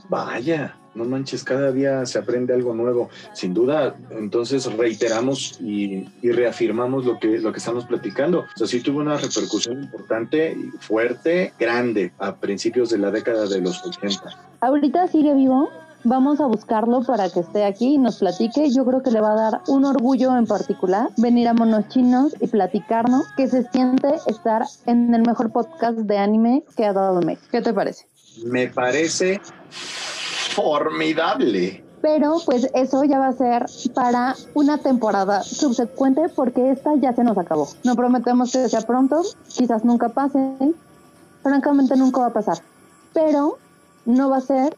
Vaya. 0.09 0.75
No 0.95 1.05
manches, 1.05 1.43
cada 1.43 1.71
día 1.71 2.05
se 2.05 2.17
aprende 2.19 2.53
algo 2.53 2.73
nuevo. 2.73 3.09
Sin 3.33 3.53
duda, 3.53 3.95
entonces 4.11 4.65
reiteramos 4.73 5.59
y, 5.61 6.07
y 6.21 6.31
reafirmamos 6.31 7.05
lo 7.05 7.19
que, 7.19 7.39
lo 7.39 7.51
que 7.51 7.59
estamos 7.59 7.85
platicando. 7.85 8.39
O 8.39 8.57
sea, 8.57 8.67
sí 8.67 8.81
tuvo 8.81 8.99
una 8.99 9.17
repercusión 9.17 9.83
importante, 9.83 10.57
fuerte, 10.79 11.53
grande, 11.59 12.13
a 12.17 12.35
principios 12.35 12.89
de 12.89 12.97
la 12.97 13.11
década 13.11 13.45
de 13.47 13.61
los 13.61 13.85
80. 13.85 14.21
Ahorita 14.61 15.07
sigue 15.07 15.33
vivo. 15.33 15.69
Vamos 16.07 16.39
a 16.39 16.45
buscarlo 16.45 17.01
para 17.01 17.31
que 17.31 17.39
esté 17.39 17.65
aquí 17.65 17.95
y 17.95 17.97
nos 17.97 18.19
platique. 18.19 18.69
Yo 18.69 18.85
creo 18.85 19.01
que 19.01 19.09
le 19.09 19.21
va 19.21 19.31
a 19.31 19.35
dar 19.35 19.61
un 19.67 19.85
orgullo 19.85 20.37
en 20.37 20.45
particular 20.45 21.09
venir 21.17 21.47
a 21.47 21.53
Monos 21.55 21.89
Chinos 21.89 22.35
y 22.39 22.45
platicarnos 22.45 23.25
que 23.35 23.47
se 23.47 23.63
siente 23.71 24.09
estar 24.27 24.65
en 24.85 25.15
el 25.15 25.23
mejor 25.23 25.51
podcast 25.51 25.97
de 25.97 26.17
anime 26.19 26.63
que 26.77 26.85
ha 26.85 26.93
dado 26.93 27.21
México. 27.21 27.47
¿Qué 27.51 27.61
te 27.61 27.73
parece? 27.73 28.05
Me 28.45 28.67
parece 28.67 29.41
formidable. 30.55 31.83
Pero 32.01 32.37
pues 32.45 32.69
eso 32.73 33.03
ya 33.03 33.19
va 33.19 33.27
a 33.27 33.33
ser 33.33 33.65
para 33.93 34.35
una 34.53 34.77
temporada 34.77 35.41
subsecuente 35.43 36.29
porque 36.29 36.71
esta 36.71 36.95
ya 36.95 37.13
se 37.13 37.23
nos 37.23 37.37
acabó. 37.37 37.67
No 37.83 37.95
prometemos 37.95 38.51
que 38.51 38.69
sea 38.69 38.81
pronto, 38.81 39.23
quizás 39.47 39.83
nunca 39.83 40.09
pase, 40.09 40.39
francamente 41.41 41.95
nunca 41.95 42.21
va 42.21 42.27
a 42.27 42.33
pasar. 42.33 42.59
Pero 43.13 43.57
no 44.05 44.29
va 44.29 44.37
a 44.37 44.41
ser 44.41 44.77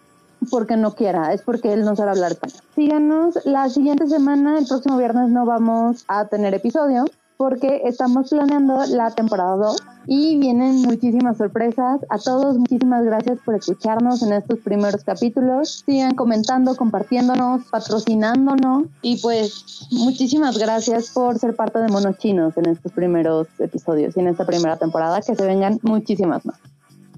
porque 0.49 0.77
no 0.77 0.95
quiera, 0.95 1.33
es 1.33 1.41
porque 1.41 1.73
él 1.73 1.83
no 1.83 1.95
sabe 1.95 2.11
hablar 2.11 2.31
español. 2.31 2.59
Síganos 2.75 3.45
la 3.45 3.69
siguiente 3.69 4.07
semana, 4.07 4.57
el 4.57 4.67
próximo 4.67 4.97
viernes 4.97 5.29
no 5.29 5.45
vamos 5.45 6.05
a 6.07 6.25
tener 6.25 6.53
episodio 6.53 7.05
porque 7.37 7.81
estamos 7.85 8.29
planeando 8.29 8.83
la 8.89 9.11
temporada 9.11 9.55
2 9.55 9.83
y 10.07 10.39
vienen 10.39 10.81
muchísimas 10.81 11.37
sorpresas. 11.37 12.01
A 12.09 12.17
todos, 12.17 12.57
muchísimas 12.57 13.05
gracias 13.05 13.39
por 13.45 13.55
escucharnos 13.55 14.23
en 14.23 14.33
estos 14.33 14.59
primeros 14.59 15.03
capítulos. 15.03 15.83
Sigan 15.85 16.15
comentando, 16.15 16.75
compartiéndonos, 16.75 17.65
patrocinándonos 17.69 18.85
y 19.01 19.21
pues 19.21 19.87
muchísimas 19.91 20.57
gracias 20.57 21.11
por 21.11 21.37
ser 21.37 21.55
parte 21.55 21.79
de 21.79 21.89
Monos 21.89 22.17
Chinos 22.17 22.57
en 22.57 22.69
estos 22.69 22.91
primeros 22.91 23.47
episodios 23.59 24.17
y 24.17 24.21
en 24.21 24.27
esta 24.27 24.45
primera 24.45 24.77
temporada. 24.77 25.21
Que 25.21 25.35
se 25.35 25.45
vengan 25.45 25.79
muchísimas 25.83 26.45
más. 26.45 26.57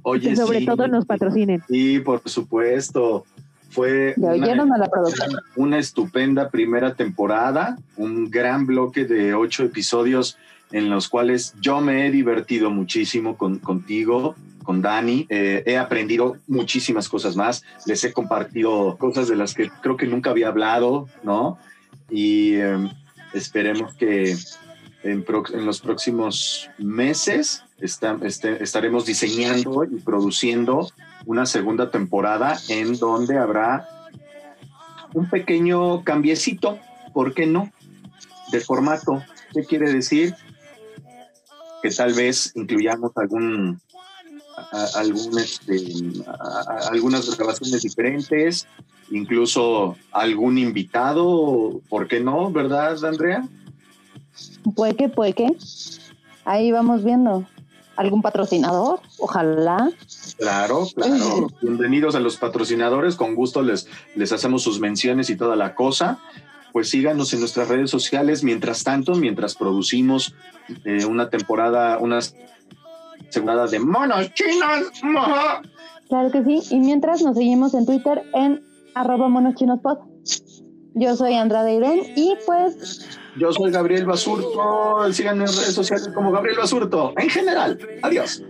Oye, 0.03 0.29
que 0.29 0.35
sobre 0.35 0.59
sí, 0.59 0.65
todo 0.65 0.87
nos 0.87 1.05
patrocinen. 1.05 1.61
Sí, 1.67 1.99
por 1.99 2.21
supuesto. 2.27 3.25
Fue 3.69 4.13
¿Ya 4.17 4.33
una- 4.33 4.45
oyeron 4.45 4.73
a 4.73 4.77
la 4.77 4.87
producción? 4.89 5.31
una 5.55 5.77
estupenda 5.77 6.49
primera 6.49 6.95
temporada, 6.95 7.77
un 7.97 8.29
gran 8.29 8.65
bloque 8.65 9.05
de 9.05 9.33
ocho 9.33 9.63
episodios 9.63 10.37
en 10.71 10.89
los 10.89 11.09
cuales 11.09 11.53
yo 11.61 11.81
me 11.81 12.05
he 12.07 12.11
divertido 12.11 12.69
muchísimo 12.69 13.37
con, 13.37 13.57
contigo, 13.59 14.35
con 14.63 14.81
Dani. 14.81 15.25
Eh, 15.29 15.63
he 15.65 15.77
aprendido 15.77 16.37
muchísimas 16.47 17.09
cosas 17.09 17.35
más. 17.35 17.63
Les 17.87 18.03
he 18.03 18.13
compartido 18.13 18.95
cosas 18.97 19.27
de 19.27 19.35
las 19.35 19.53
que 19.55 19.69
creo 19.81 19.97
que 19.97 20.05
nunca 20.05 20.29
había 20.29 20.49
hablado, 20.49 21.07
¿no? 21.23 21.57
Y 22.11 22.53
eh, 22.55 22.77
esperemos 23.33 23.95
que 23.95 24.35
en, 25.03 25.23
pro- 25.23 25.43
en 25.53 25.65
los 25.65 25.79
próximos 25.81 26.69
meses 26.77 27.63
este- 27.81 28.63
estaremos 28.63 29.05
diseñando 29.05 29.83
y 29.83 29.99
produciendo 29.99 30.89
una 31.25 31.45
segunda 31.45 31.91
temporada 31.91 32.57
en 32.69 32.97
donde 32.97 33.37
habrá 33.37 33.87
un 35.13 35.29
pequeño 35.29 36.03
cambiecito, 36.03 36.79
¿por 37.13 37.33
qué 37.33 37.45
no? 37.45 37.71
De 38.51 38.59
formato. 38.59 39.23
¿Qué 39.53 39.63
quiere 39.63 39.91
decir? 39.91 40.35
Que 41.81 41.89
tal 41.89 42.13
vez 42.13 42.51
incluyamos 42.55 43.11
algún, 43.15 43.79
algún 44.95 45.39
este, 45.39 45.75
algunas 46.91 47.35
grabaciones 47.35 47.81
diferentes, 47.81 48.67
incluso 49.09 49.95
algún 50.11 50.57
invitado, 50.57 51.81
¿por 51.89 52.07
qué 52.07 52.19
no? 52.19 52.51
¿Verdad, 52.51 53.03
Andrea? 53.03 53.47
Puede 54.75 54.95
que, 54.95 55.09
puede 55.09 55.33
que. 55.33 55.47
Ahí 56.45 56.71
vamos 56.71 57.03
viendo. 57.03 57.47
¿Algún 57.99 58.21
patrocinador? 58.21 59.01
Ojalá. 59.17 59.91
Claro, 60.37 60.87
claro. 60.95 61.49
Bienvenidos 61.61 62.15
a 62.15 62.21
los 62.21 62.37
patrocinadores. 62.37 63.17
Con 63.17 63.35
gusto 63.35 63.61
les, 63.61 63.89
les 64.15 64.31
hacemos 64.31 64.63
sus 64.63 64.79
menciones 64.79 65.29
y 65.29 65.35
toda 65.35 65.57
la 65.57 65.75
cosa. 65.75 66.17
Pues 66.71 66.89
síganos 66.89 67.33
en 67.33 67.41
nuestras 67.41 67.67
redes 67.67 67.89
sociales. 67.89 68.41
Mientras 68.41 68.85
tanto, 68.85 69.15
mientras 69.15 69.55
producimos 69.55 70.33
eh, 70.85 71.03
una 71.03 71.29
temporada, 71.29 71.97
una 71.97 72.19
temporada 73.33 73.67
de 73.67 73.79
monos 73.79 74.33
chinos. 74.33 74.93
Claro 76.07 76.31
que 76.31 76.41
sí. 76.45 76.73
Y 76.73 76.79
mientras 76.79 77.21
nos 77.21 77.35
seguimos 77.35 77.73
en 77.73 77.85
Twitter 77.85 78.23
en 78.33 78.63
arroba 78.95 79.27
monochinospod. 79.27 79.97
Yo 80.99 81.15
soy 81.15 81.33
Andrade 81.35 81.75
Irene 81.75 82.13
y 82.15 82.35
pues... 82.45 83.07
Yo 83.37 83.53
soy 83.53 83.71
Gabriel 83.71 84.05
Basurto. 84.05 85.11
Síganme 85.13 85.45
en 85.45 85.49
redes 85.49 85.73
sociales 85.73 86.09
como 86.13 86.31
Gabriel 86.31 86.57
Basurto. 86.57 87.13
En 87.17 87.29
general. 87.29 87.79
Adiós. 88.01 88.43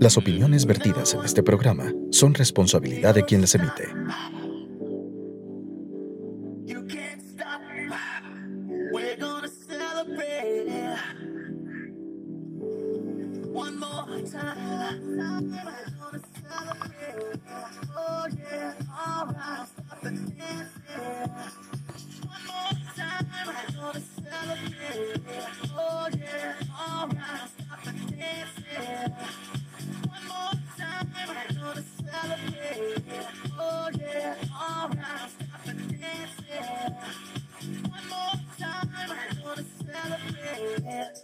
Las 0.00 0.16
opiniones 0.16 0.64
vertidas 0.64 1.14
en 1.14 1.24
este 1.24 1.42
programa 1.42 1.92
son 2.10 2.34
responsabilidad 2.34 3.14
de 3.14 3.24
quien 3.24 3.40
las 3.40 3.54
emite. 3.56 3.88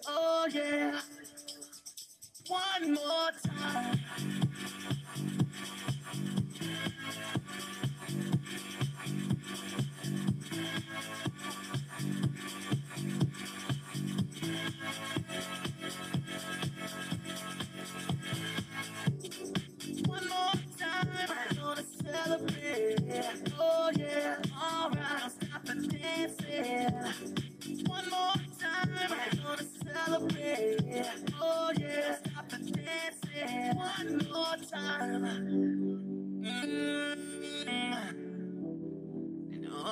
Oh 0.07 0.47
yeah. 0.53 1.01
One 2.49 2.95
more 2.95 3.31
time. 3.45 4.50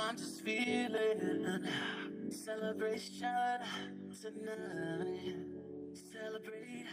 I'm 0.08 0.16
just 0.16 0.42
feeling 0.42 1.66
celebration 2.30 3.28
tonight. 4.22 5.36
Celebrate. 5.92 6.86